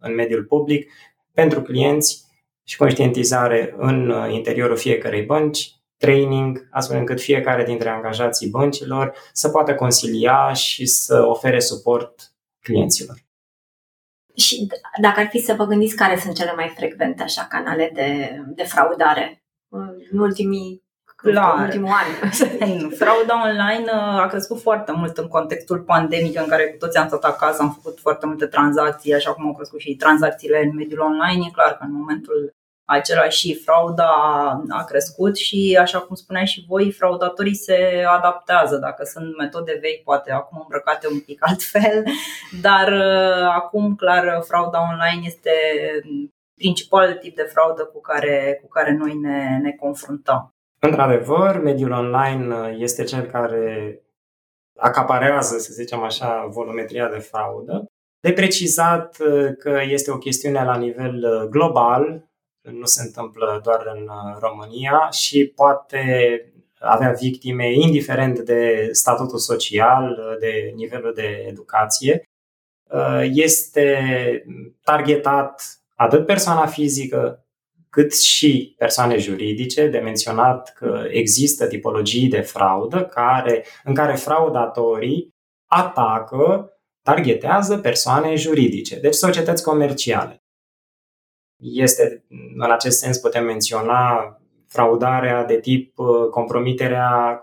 în 0.00 0.14
mediul 0.14 0.44
public 0.44 0.90
pentru 1.32 1.62
clienți 1.62 2.24
și 2.66 2.76
conștientizare 2.76 3.74
în 3.76 4.10
uh, 4.10 4.32
interiorul 4.32 4.76
fiecarei 4.76 5.22
bănci, 5.22 5.70
training, 5.96 6.68
astfel 6.70 6.98
încât 6.98 7.20
fiecare 7.20 7.64
dintre 7.64 7.88
angajații 7.88 8.48
băncilor 8.48 9.14
să 9.32 9.48
poată 9.48 9.74
consilia 9.74 10.52
și 10.52 10.86
să 10.86 11.24
ofere 11.26 11.58
suport 11.58 12.32
clienților. 12.60 13.16
Și 14.34 14.66
dacă 15.00 15.20
ar 15.20 15.28
fi 15.30 15.38
să 15.38 15.54
vă 15.54 15.64
gândiți 15.64 15.96
care 15.96 16.18
sunt 16.18 16.36
cele 16.36 16.52
mai 16.52 16.72
frecvente 16.76 17.22
așa 17.22 17.46
canale 17.50 17.90
de, 17.94 18.30
de 18.54 18.62
fraudare 18.62 19.44
în 20.10 20.18
ultimii 20.18 20.84
Clar. 21.30 21.54
În 21.56 21.62
ultimul 21.64 21.88
an. 21.88 22.90
Frauda 23.00 23.42
online 23.48 23.90
uh, 23.92 24.20
a 24.22 24.26
crescut 24.26 24.60
foarte 24.60 24.92
mult 24.92 25.18
în 25.18 25.28
contextul 25.28 25.78
pandemic 25.78 26.38
în 26.40 26.46
care 26.46 26.64
cu 26.64 26.76
toți 26.76 26.98
am 26.98 27.06
stat 27.06 27.24
acasă, 27.24 27.62
am 27.62 27.78
făcut 27.82 27.98
foarte 28.00 28.26
multe 28.26 28.46
tranzacții, 28.46 29.14
așa 29.14 29.32
cum 29.32 29.46
au 29.46 29.54
crescut 29.54 29.80
și 29.80 29.96
tranzacțiile 29.96 30.62
în 30.62 30.74
mediul 30.74 31.00
online. 31.00 31.44
E 31.46 31.50
clar 31.50 31.76
că 31.76 31.84
în 31.84 31.92
momentul 31.92 32.54
acela 32.88 33.28
și 33.28 33.60
frauda 33.64 34.10
a 34.68 34.84
crescut 34.84 35.36
și, 35.36 35.78
așa 35.80 36.00
cum 36.00 36.16
spuneai 36.16 36.46
și 36.46 36.64
voi, 36.68 36.92
fraudatorii 36.92 37.54
se 37.54 38.04
adaptează. 38.08 38.76
Dacă 38.76 39.04
sunt 39.04 39.36
metode 39.36 39.78
vechi, 39.80 40.02
poate 40.02 40.32
acum 40.32 40.58
îmbrăcate 40.60 41.08
un 41.08 41.20
pic 41.20 41.38
altfel, 41.48 42.04
dar 42.60 42.92
uh, 42.92 43.48
acum, 43.54 43.94
clar, 43.94 44.42
frauda 44.42 44.80
online 44.92 45.26
este 45.26 45.50
principalul 46.54 47.14
tip 47.14 47.36
de 47.36 47.42
fraudă 47.42 47.84
cu 47.84 48.00
care, 48.00 48.58
cu 48.62 48.68
care 48.68 48.92
noi 48.92 49.14
ne, 49.14 49.58
ne 49.62 49.72
confruntăm. 49.72 50.55
Într-adevăr, 50.86 51.60
mediul 51.62 51.90
online 51.90 52.54
uh, 52.54 52.76
este 52.78 53.04
cel 53.04 53.26
care 53.26 54.00
acaparează, 54.78 55.58
să 55.58 55.72
zicem 55.72 56.02
așa, 56.02 56.46
volumetria 56.46 57.08
de 57.08 57.18
fraudă. 57.18 57.84
De 58.20 58.32
precizat 58.32 59.16
uh, 59.18 59.56
că 59.58 59.80
este 59.88 60.10
o 60.10 60.18
chestiune 60.18 60.64
la 60.64 60.76
nivel 60.76 61.46
global, 61.50 62.26
nu 62.70 62.84
se 62.84 63.02
întâmplă 63.02 63.60
doar 63.62 63.92
în 63.94 64.02
uh, 64.02 64.36
România 64.38 65.08
și 65.10 65.52
poate 65.54 66.02
avea 66.78 67.12
victime 67.12 67.72
indiferent 67.72 68.38
de 68.38 68.88
statutul 68.92 69.38
social, 69.38 70.10
uh, 70.10 70.38
de 70.38 70.72
nivelul 70.74 71.12
de 71.14 71.44
educație. 71.48 72.22
Uh, 72.90 73.22
este 73.32 73.98
targetat 74.82 75.62
atât 75.94 76.26
persoana 76.26 76.66
fizică 76.66 77.45
cât 77.96 78.14
și 78.14 78.74
persoane 78.78 79.18
juridice, 79.18 79.86
de 79.86 79.98
menționat 79.98 80.72
că 80.72 81.04
există 81.10 81.66
tipologii 81.66 82.28
de 82.28 82.40
fraudă 82.40 83.04
care, 83.04 83.64
în 83.84 83.94
care 83.94 84.14
fraudatorii 84.14 85.34
atacă, 85.70 86.72
targetează 87.02 87.78
persoane 87.78 88.34
juridice, 88.34 89.00
deci 89.00 89.14
societăți 89.14 89.62
comerciale. 89.62 90.44
Este, 91.62 92.24
în 92.56 92.70
acest 92.70 92.98
sens, 92.98 93.18
putem 93.18 93.44
menționa 93.44 94.36
fraudarea 94.66 95.44
de 95.44 95.60
tip 95.60 95.98
uh, 95.98 96.28
compromiterea 96.30 97.40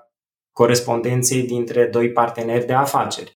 corespondenței 0.52 1.44
dintre 1.44 1.88
doi 1.88 2.12
parteneri 2.12 2.66
de 2.66 2.74
afaceri. 2.74 3.38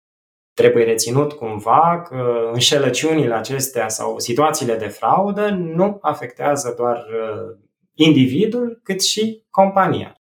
Trebuie 0.60 0.84
reținut 0.84 1.32
cumva 1.32 2.02
că 2.08 2.50
înșelăciunile 2.52 3.34
acestea 3.34 3.88
sau 3.88 4.18
situațiile 4.18 4.76
de 4.76 4.86
fraudă 4.86 5.48
nu 5.50 5.98
afectează 6.00 6.74
doar 6.76 6.96
uh, 6.96 7.56
individul, 7.94 8.80
cât 8.82 9.02
și 9.02 9.44
compania. 9.50 10.14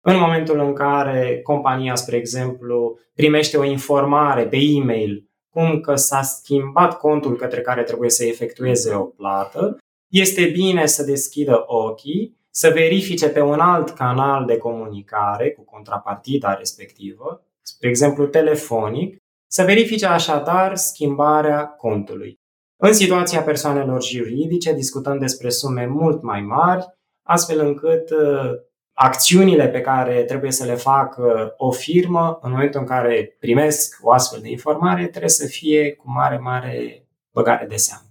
În 0.00 0.18
momentul 0.18 0.58
în 0.58 0.74
care 0.74 1.40
compania, 1.42 1.94
spre 1.94 2.16
exemplu, 2.16 2.98
primește 3.14 3.56
o 3.56 3.64
informare 3.64 4.46
pe 4.46 4.56
e-mail 4.60 5.28
cum 5.50 5.80
că 5.80 5.94
s-a 5.94 6.22
schimbat 6.22 6.98
contul 6.98 7.36
către 7.36 7.60
care 7.60 7.82
trebuie 7.82 8.10
să 8.10 8.24
efectueze 8.24 8.94
o 8.94 9.02
plată, 9.04 9.78
este 10.10 10.44
bine 10.44 10.86
să 10.86 11.02
deschidă 11.02 11.64
ochii, 11.66 12.36
să 12.50 12.70
verifice 12.70 13.28
pe 13.28 13.40
un 13.40 13.60
alt 13.60 13.90
canal 13.90 14.44
de 14.44 14.56
comunicare 14.56 15.50
cu 15.50 15.64
contrapartida 15.64 16.54
respectivă, 16.54 17.44
spre 17.62 17.88
exemplu 17.88 18.26
telefonic, 18.26 19.16
să 19.52 19.64
verifice 19.64 20.06
așadar 20.06 20.76
schimbarea 20.76 21.66
contului. 21.66 22.40
În 22.76 22.92
situația 22.92 23.42
persoanelor 23.42 24.02
juridice 24.02 24.72
discutăm 24.72 25.18
despre 25.18 25.48
sume 25.48 25.86
mult 25.86 26.22
mai 26.22 26.40
mari, 26.40 26.86
astfel 27.26 27.60
încât 27.60 28.10
uh, 28.10 28.50
acțiunile 28.92 29.68
pe 29.68 29.80
care 29.80 30.22
trebuie 30.22 30.50
să 30.50 30.64
le 30.64 30.74
facă 30.74 31.54
o 31.56 31.70
firmă 31.70 32.38
în 32.42 32.50
momentul 32.50 32.80
în 32.80 32.86
care 32.86 33.36
primesc 33.40 33.98
o 34.02 34.12
astfel 34.12 34.40
de 34.40 34.50
informare 34.50 35.06
trebuie 35.06 35.30
să 35.30 35.46
fie 35.46 35.94
cu 35.94 36.10
mare, 36.10 36.38
mare 36.38 37.06
băgare 37.32 37.66
de 37.66 37.76
seamă. 37.76 38.04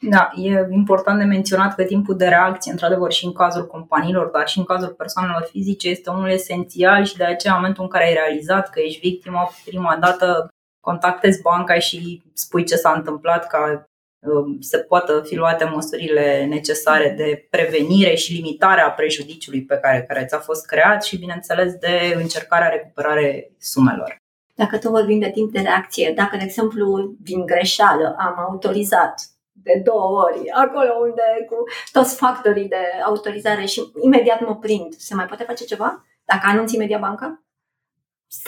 Da, 0.00 0.30
e 0.34 0.66
important 0.70 1.18
de 1.18 1.24
menționat 1.24 1.74
că 1.74 1.84
timpul 1.84 2.16
de 2.16 2.26
reacție, 2.26 2.72
într-adevăr, 2.72 3.12
și 3.12 3.24
în 3.24 3.32
cazul 3.32 3.66
companiilor, 3.66 4.26
dar 4.26 4.48
și 4.48 4.58
în 4.58 4.64
cazul 4.64 4.88
persoanelor 4.88 5.48
fizice, 5.50 5.88
este 5.88 6.10
unul 6.10 6.30
esențial 6.30 7.04
și 7.04 7.16
de 7.16 7.24
aceea, 7.24 7.54
în 7.54 7.58
momentul 7.60 7.82
în 7.82 7.88
care 7.88 8.04
ai 8.04 8.12
realizat 8.12 8.70
că 8.70 8.80
ești 8.80 9.08
victima 9.08 9.50
prima 9.64 9.96
dată, 10.00 10.48
contactezi 10.88 11.42
banca 11.42 11.78
și 11.78 12.22
spui 12.32 12.64
ce 12.64 12.76
s-a 12.76 12.92
întâmplat 12.92 13.46
ca 13.46 13.88
um, 14.18 14.60
să 14.60 14.78
poată 14.78 15.22
fi 15.24 15.34
luate 15.36 15.64
măsurile 15.64 16.44
necesare 16.44 17.14
de 17.16 17.46
prevenire 17.50 18.14
și 18.14 18.32
limitare 18.32 18.80
a 18.80 18.90
prejudiciului 18.90 19.62
pe 19.64 19.78
care, 19.82 20.04
care 20.08 20.24
ți-a 20.24 20.38
fost 20.38 20.66
creat 20.66 21.04
și, 21.04 21.18
bineînțeles, 21.18 21.74
de 21.74 22.14
încercarea 22.16 22.68
recuperare 22.68 23.50
sumelor. 23.58 24.16
Dacă 24.54 24.78
tot 24.78 24.90
vorbim 24.90 25.18
de 25.18 25.30
timp 25.30 25.52
de 25.52 25.60
reacție, 25.60 26.12
dacă, 26.16 26.36
de 26.36 26.44
exemplu, 26.44 27.14
din 27.20 27.46
greșeală 27.46 28.16
am 28.18 28.34
autorizat 28.48 29.14
de 29.52 29.80
două 29.84 30.24
ori, 30.24 30.50
acolo 30.50 30.92
unde 31.00 31.22
cu 31.48 31.56
toți 31.92 32.16
factorii 32.16 32.68
de 32.68 32.84
autorizare 33.04 33.64
și 33.64 33.80
imediat 34.02 34.40
mă 34.40 34.56
prind. 34.56 34.94
Se 34.94 35.14
mai 35.14 35.26
poate 35.26 35.44
face 35.44 35.64
ceva? 35.64 36.04
Dacă 36.24 36.42
anunți 36.44 36.74
imediat 36.74 37.00
banca? 37.00 37.45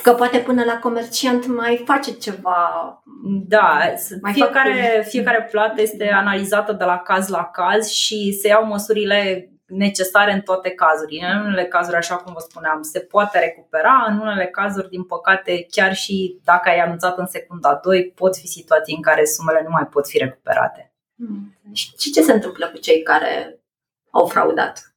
Că 0.03 0.13
poate 0.13 0.39
până 0.39 0.65
la 0.65 0.79
comerciant 0.79 1.47
mai 1.47 1.83
face 1.87 2.13
ceva. 2.13 3.03
Da, 3.47 3.79
mai 4.23 4.33
fiecare, 4.33 5.05
fiecare 5.09 5.49
plată 5.51 5.81
este 5.81 6.11
analizată 6.11 6.73
de 6.73 6.85
la 6.85 6.99
caz 6.99 7.29
la 7.29 7.45
caz 7.45 7.89
și 7.89 8.39
se 8.41 8.49
iau 8.49 8.67
măsurile 8.67 9.51
necesare 9.67 10.33
în 10.33 10.41
toate 10.41 10.71
cazurile. 10.71 11.27
În 11.27 11.41
unele 11.41 11.65
cazuri, 11.65 11.97
așa 11.97 12.17
cum 12.17 12.33
vă 12.33 12.41
spuneam, 12.41 12.83
se 12.83 13.01
poate 13.01 13.39
recupera, 13.39 14.05
în 14.09 14.19
unele 14.19 14.47
cazuri, 14.47 14.89
din 14.89 15.05
păcate, 15.05 15.67
chiar 15.71 15.95
și 15.95 16.41
dacă 16.45 16.69
ai 16.69 16.79
anunțat 16.79 17.19
în 17.19 17.27
secunda 17.27 17.81
2, 17.83 18.13
pot 18.15 18.37
fi 18.37 18.47
situații 18.47 18.95
în 18.95 19.03
care 19.03 19.25
sumele 19.25 19.63
nu 19.63 19.71
mai 19.71 19.87
pot 19.87 20.09
fi 20.09 20.19
recuperate. 20.19 20.93
Și 21.73 22.11
ce 22.11 22.23
se 22.23 22.33
întâmplă 22.33 22.67
cu 22.69 22.79
cei 22.79 23.03
care 23.03 23.61
au 24.11 24.27
fraudat? 24.27 24.95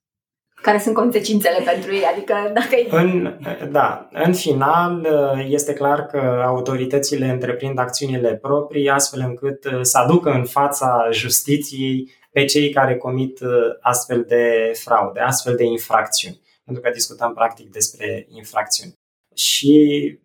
Care 0.61 0.79
sunt 0.79 0.95
consecințele 0.95 1.63
pentru 1.65 1.93
ei? 1.93 2.03
Adică 2.03 2.33
dacă 2.53 2.97
în, 2.97 3.37
Da, 3.71 4.09
în 4.11 4.33
final 4.33 5.07
este 5.47 5.73
clar 5.73 6.05
că 6.05 6.43
autoritățile 6.45 7.29
întreprind 7.29 7.79
acțiunile 7.79 8.35
proprii 8.35 8.89
astfel 8.89 9.19
încât 9.19 9.67
să 9.81 9.97
aducă 9.97 10.29
în 10.31 10.45
fața 10.45 11.07
justiției 11.11 12.11
pe 12.31 12.45
cei 12.45 12.69
care 12.69 12.97
comit 12.97 13.39
astfel 13.81 14.25
de 14.27 14.71
fraude, 14.83 15.19
astfel 15.19 15.55
de 15.55 15.63
infracțiuni. 15.63 16.41
Pentru 16.65 16.83
că 16.83 16.89
discutăm 16.89 17.33
practic 17.33 17.71
despre 17.71 18.27
infracțiuni. 18.29 18.93
Și 19.35 19.75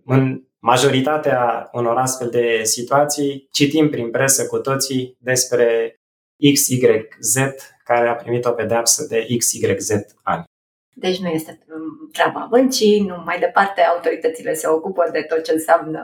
în 0.05 0.43
majoritatea 0.59 1.69
unor 1.73 1.97
astfel 1.97 2.29
de 2.29 2.61
situații 2.63 3.49
citim 3.53 3.89
prin 3.89 4.11
presă 4.11 4.47
cu 4.47 4.59
toții 4.59 5.17
despre 5.19 5.97
XYZ 6.53 7.37
care 7.85 8.09
a 8.09 8.15
primit 8.15 8.45
o 8.45 8.51
pedeapsă 8.51 9.07
de 9.09 9.27
XYZ 9.39 9.91
ani. 10.23 10.45
Deci 10.99 11.19
nu 11.19 11.29
este 11.29 11.59
treaba 12.13 12.47
băncii, 12.51 13.01
nu 13.01 13.23
mai 13.25 13.39
departe 13.39 13.81
autoritățile 13.81 14.55
se 14.55 14.69
ocupă 14.69 15.09
de 15.13 15.21
tot 15.21 15.43
ce 15.45 15.53
înseamnă 15.53 16.01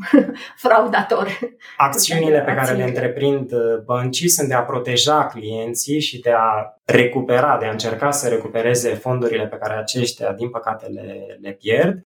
fraudator. 0.62 1.38
Acțiunile 1.76 2.40
pe 2.40 2.54
care 2.54 2.76
le 2.76 2.82
întreprind 2.82 3.50
băncii 3.84 4.28
sunt 4.28 4.48
de 4.48 4.54
a 4.54 4.62
proteja 4.62 5.26
clienții 5.26 6.00
și 6.00 6.20
de 6.20 6.30
a 6.30 6.74
recupera, 6.84 7.56
de 7.58 7.66
a 7.66 7.70
încerca 7.70 8.10
să 8.10 8.28
recupereze 8.28 8.94
fondurile 8.94 9.46
pe 9.46 9.56
care 9.56 9.74
aceștia, 9.74 10.32
din 10.32 10.50
păcate, 10.50 10.86
le, 10.86 11.38
le 11.40 11.52
pierd 11.52 12.06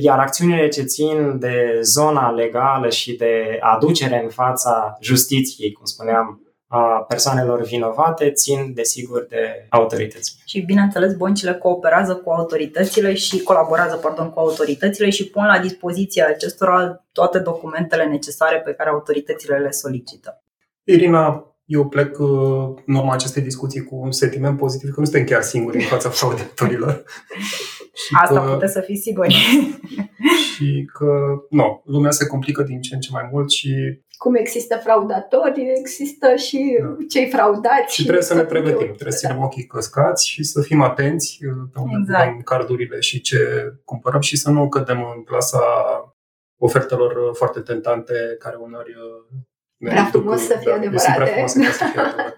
iar 0.00 0.18
acțiunile 0.18 0.68
ce 0.68 0.82
țin 0.82 1.38
de 1.38 1.78
zona 1.82 2.30
legală 2.30 2.88
și 2.88 3.16
de 3.16 3.58
aducere 3.60 4.22
în 4.22 4.28
fața 4.28 4.96
justiției, 5.00 5.72
cum 5.72 5.84
spuneam 5.84 6.51
a 6.74 7.04
persoanelor 7.08 7.62
vinovate 7.62 8.30
țin, 8.30 8.74
desigur, 8.74 9.26
de 9.28 9.66
autorități. 9.68 10.36
Și, 10.44 10.60
bineînțeles, 10.60 11.14
băncile 11.14 11.54
cooperează 11.54 12.14
cu 12.14 12.30
autoritățile 12.30 13.14
și 13.14 13.42
colaborează, 13.42 13.96
pardon, 13.96 14.30
cu 14.30 14.38
autoritățile 14.38 15.10
și 15.10 15.30
pun 15.30 15.44
la 15.44 15.58
dispoziția 15.58 16.26
acestora 16.26 17.04
toate 17.12 17.38
documentele 17.38 18.04
necesare 18.04 18.60
pe 18.60 18.72
care 18.72 18.90
autoritățile 18.90 19.58
le 19.58 19.70
solicită. 19.70 20.42
Irina, 20.84 21.51
eu 21.72 21.88
plec 21.88 22.18
uh, 22.18 22.28
în 22.86 22.94
urma 22.94 23.12
acestei 23.12 23.42
discuții 23.42 23.84
cu 23.84 23.96
un 23.96 24.12
sentiment 24.12 24.58
pozitiv 24.58 24.90
că 24.90 25.00
nu 25.00 25.06
suntem 25.06 25.24
chiar 25.24 25.42
singuri 25.42 25.76
în 25.76 25.82
fața 25.82 26.08
fraudatorilor. 26.08 27.04
și 28.02 28.14
Asta 28.22 28.44
că, 28.44 28.52
puteți 28.52 28.72
să 28.72 28.80
fiți 28.80 29.02
siguri. 29.02 29.34
și 30.54 30.88
că, 30.92 31.06
nu, 31.50 31.82
lumea 31.84 32.10
se 32.10 32.26
complică 32.26 32.62
din 32.62 32.80
ce 32.80 32.94
în 32.94 33.00
ce 33.00 33.08
mai 33.12 33.28
mult 33.32 33.50
și 33.50 34.00
cum 34.16 34.34
există 34.34 34.76
fraudatori, 34.76 35.72
există 35.78 36.34
și 36.34 36.78
da. 36.80 36.96
cei 37.08 37.28
fraudați. 37.30 37.94
Și, 37.94 38.00
și 38.00 38.02
trebuie 38.02 38.24
să 38.24 38.34
ne 38.34 38.42
pregătim, 38.42 38.86
trebuie 38.86 39.12
să 39.12 39.26
ținem 39.26 39.42
ochii 39.42 39.66
căscați 39.66 40.28
și 40.28 40.42
să 40.42 40.60
fim 40.60 40.80
atenți 40.80 41.38
uh, 41.44 41.52
pe 41.72 41.78
unde 41.78 41.96
exact. 42.00 42.44
cardurile 42.44 43.00
și 43.00 43.20
ce 43.20 43.38
cumpărăm 43.84 44.20
și 44.20 44.36
să 44.36 44.50
nu 44.50 44.68
cădem 44.68 44.98
în 45.16 45.22
clasa 45.22 45.60
ofertelor 46.56 47.16
uh, 47.16 47.34
foarte 47.34 47.60
tentante 47.60 48.14
care 48.38 48.56
uneori 48.56 48.94
Prea 49.90 50.04
frumos 50.04 50.40
să 50.40 50.56
fie 50.60 50.70
da, 50.70 50.76
adevărate. 50.76 51.12
Prea 51.14 51.26
frumos 51.26 51.52
să 51.52 51.84
fie 51.84 52.00
adevărat. 52.00 52.34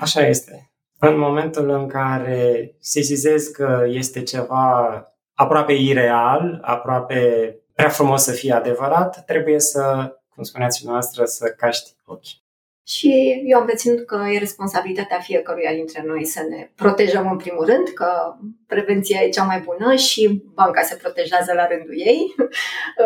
Așa 0.00 0.26
este. 0.26 0.70
În 0.98 1.18
momentul 1.18 1.70
în 1.70 1.88
care 1.88 2.74
sesizezi 2.80 3.52
că 3.52 3.84
este 3.86 4.22
ceva 4.22 5.00
aproape 5.34 5.72
ireal, 5.72 6.58
aproape 6.62 7.54
prea 7.74 7.88
frumos 7.88 8.22
să 8.22 8.32
fie 8.32 8.52
adevărat, 8.52 9.24
trebuie 9.24 9.60
să, 9.60 10.14
cum 10.34 10.42
spuneați 10.42 10.86
noastră, 10.86 11.24
să 11.24 11.54
caști 11.56 11.90
ochii. 12.04 12.44
Și 12.86 13.42
eu 13.46 13.58
am 13.58 13.66
reținut 13.66 14.06
că 14.06 14.24
e 14.32 14.38
responsabilitatea 14.38 15.18
fiecăruia 15.18 15.72
dintre 15.72 16.02
noi 16.06 16.24
să 16.24 16.40
ne 16.48 16.70
protejăm 16.74 17.30
în 17.30 17.36
primul 17.36 17.64
rând, 17.64 17.88
că 17.88 18.34
prevenția 18.66 19.20
e 19.20 19.28
cea 19.28 19.44
mai 19.44 19.60
bună 19.60 19.94
și 19.94 20.42
banca 20.54 20.82
se 20.82 20.96
protejează 20.96 21.52
la 21.52 21.66
rândul 21.66 21.94
ei. 21.98 22.20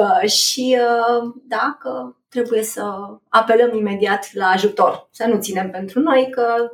Uh, 0.00 0.28
și 0.28 0.78
uh, 0.78 1.34
dacă 1.48 2.19
trebuie 2.30 2.62
să 2.62 2.82
apelăm 3.28 3.76
imediat 3.76 4.28
la 4.32 4.46
ajutor, 4.46 5.08
să 5.10 5.26
nu 5.26 5.40
ținem 5.40 5.70
pentru 5.70 6.00
noi 6.00 6.28
că 6.30 6.70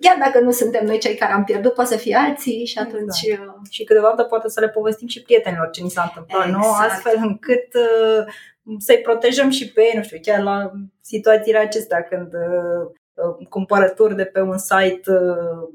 chiar 0.00 0.16
dacă 0.18 0.40
nu 0.40 0.50
suntem 0.50 0.86
noi 0.86 0.98
cei 0.98 1.14
care 1.14 1.32
am 1.32 1.44
pierdut, 1.44 1.74
poate 1.74 1.90
să 1.90 1.96
fie 1.96 2.16
alții 2.16 2.64
și 2.66 2.78
exact. 2.78 2.94
atunci... 2.94 3.22
Exact. 3.22 3.70
Și 3.70 3.84
câteodată 3.84 4.22
poate 4.22 4.48
să 4.48 4.60
le 4.60 4.68
povestim 4.68 5.08
și 5.08 5.22
prietenilor 5.22 5.70
ce 5.70 5.82
ni 5.82 5.90
s-a 5.90 6.02
întâmplat, 6.02 6.46
exact. 6.46 6.64
nu? 6.64 6.70
Astfel 6.72 7.16
încât 7.16 7.74
uh, 7.74 8.24
să-i 8.78 9.00
protejăm 9.00 9.50
și 9.50 9.72
pe 9.72 9.80
ei, 9.80 9.92
nu 9.94 10.02
știu, 10.02 10.18
chiar 10.22 10.42
la 10.42 10.70
situațiile 11.00 11.58
acestea 11.58 12.02
când 12.02 12.32
uh, 12.34 12.40
uh, 12.40 12.99
cumpărături 13.48 14.16
de 14.16 14.24
pe 14.24 14.40
un 14.40 14.58
site 14.58 15.10
uh, 15.10 15.68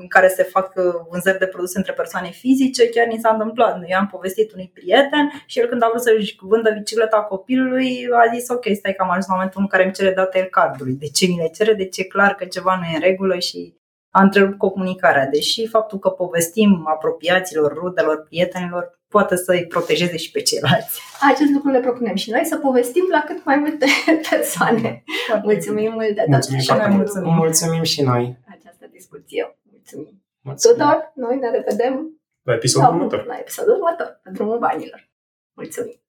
în 0.00 0.06
care 0.08 0.28
se 0.28 0.42
fac 0.42 0.72
vânzări 1.10 1.38
de 1.38 1.46
produse 1.46 1.78
între 1.78 1.92
persoane 1.92 2.28
fizice, 2.28 2.88
chiar 2.88 3.06
ni 3.06 3.18
s-a 3.18 3.30
întâmplat. 3.30 3.82
Eu 3.86 3.98
am 3.98 4.06
povestit 4.06 4.52
unui 4.52 4.70
prieten 4.74 5.42
și 5.46 5.58
el 5.58 5.66
când 5.66 5.82
a 5.82 5.88
vrut 5.88 6.02
să-și 6.02 6.36
vândă 6.40 6.70
bicicleta 6.70 7.16
copilului 7.16 8.08
a 8.12 8.34
zis 8.34 8.48
ok, 8.48 8.64
stai 8.72 8.94
că 8.94 9.02
am 9.02 9.08
ajuns 9.08 9.26
în 9.26 9.34
momentul 9.34 9.60
în 9.60 9.66
care 9.66 9.84
îmi 9.84 9.92
cere 9.92 10.12
datele 10.12 10.44
cardului. 10.44 10.92
De 10.92 11.06
ce 11.06 11.26
mi 11.26 11.36
le 11.36 11.50
cere? 11.54 11.74
De 11.74 11.88
ce 11.88 12.04
clar 12.04 12.34
că 12.34 12.44
ceva 12.44 12.76
nu 12.76 12.84
e 12.84 12.94
în 12.94 13.00
regulă 13.00 13.38
și 13.38 13.74
a 14.10 14.22
întrerupt 14.22 14.58
comunicarea. 14.58 15.26
Deși 15.26 15.66
faptul 15.66 15.98
că 15.98 16.08
povestim 16.08 16.86
apropiaților, 16.86 17.72
rudelor, 17.72 18.22
prietenilor, 18.28 19.00
poate 19.16 19.36
să-i 19.36 19.66
protejeze 19.66 20.16
și 20.16 20.30
pe 20.30 20.40
ceilalți. 20.42 21.00
Acest 21.32 21.50
lucru 21.50 21.70
le 21.70 21.80
propunem 21.80 22.14
și 22.14 22.30
noi, 22.30 22.44
să 22.44 22.56
povestim 22.56 23.06
la 23.10 23.22
cât 23.26 23.44
mai 23.44 23.56
multe 23.56 23.86
persoane. 24.30 25.02
Foarte 25.26 25.46
mulțumim 25.46 25.92
mult 25.92 26.06
de 26.06 26.14
tot. 26.14 26.28
Mulțumim 26.28 26.60
și 26.60 26.72
noi 26.72 26.88
mulțumim. 26.88 27.34
Mulțumim 27.34 27.82
și 27.82 28.02
noi. 28.02 28.24
Această 28.56 28.84
discuție. 28.92 29.58
Mulțumim. 29.72 30.22
mulțumim. 30.40 30.76
Tudor, 30.76 31.12
noi 31.14 31.36
ne 31.36 31.50
revedem 31.50 32.20
la 32.42 32.52
episodul 32.54 32.94
următor. 32.94 33.24
La 33.26 33.36
episodul 33.38 33.72
următor, 33.72 34.20
pe 34.22 34.30
drumul 34.30 34.58
banilor. 34.58 35.08
Mulțumim. 35.54 36.00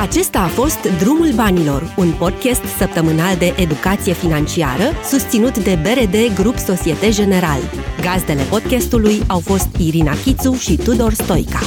Acesta 0.00 0.38
a 0.38 0.46
fost 0.46 0.98
Drumul 0.98 1.32
Banilor, 1.34 1.94
un 1.96 2.12
podcast 2.12 2.64
săptămânal 2.78 3.36
de 3.36 3.54
educație 3.56 4.12
financiară 4.12 4.82
susținut 5.04 5.58
de 5.58 5.78
BRD 5.82 6.34
Grup 6.34 6.56
Societe 6.56 7.10
General. 7.10 7.58
Gazdele 8.00 8.42
podcastului 8.42 9.22
au 9.26 9.38
fost 9.38 9.68
Irina 9.78 10.12
Chițu 10.24 10.52
și 10.52 10.76
Tudor 10.76 11.12
Stoica. 11.12 11.60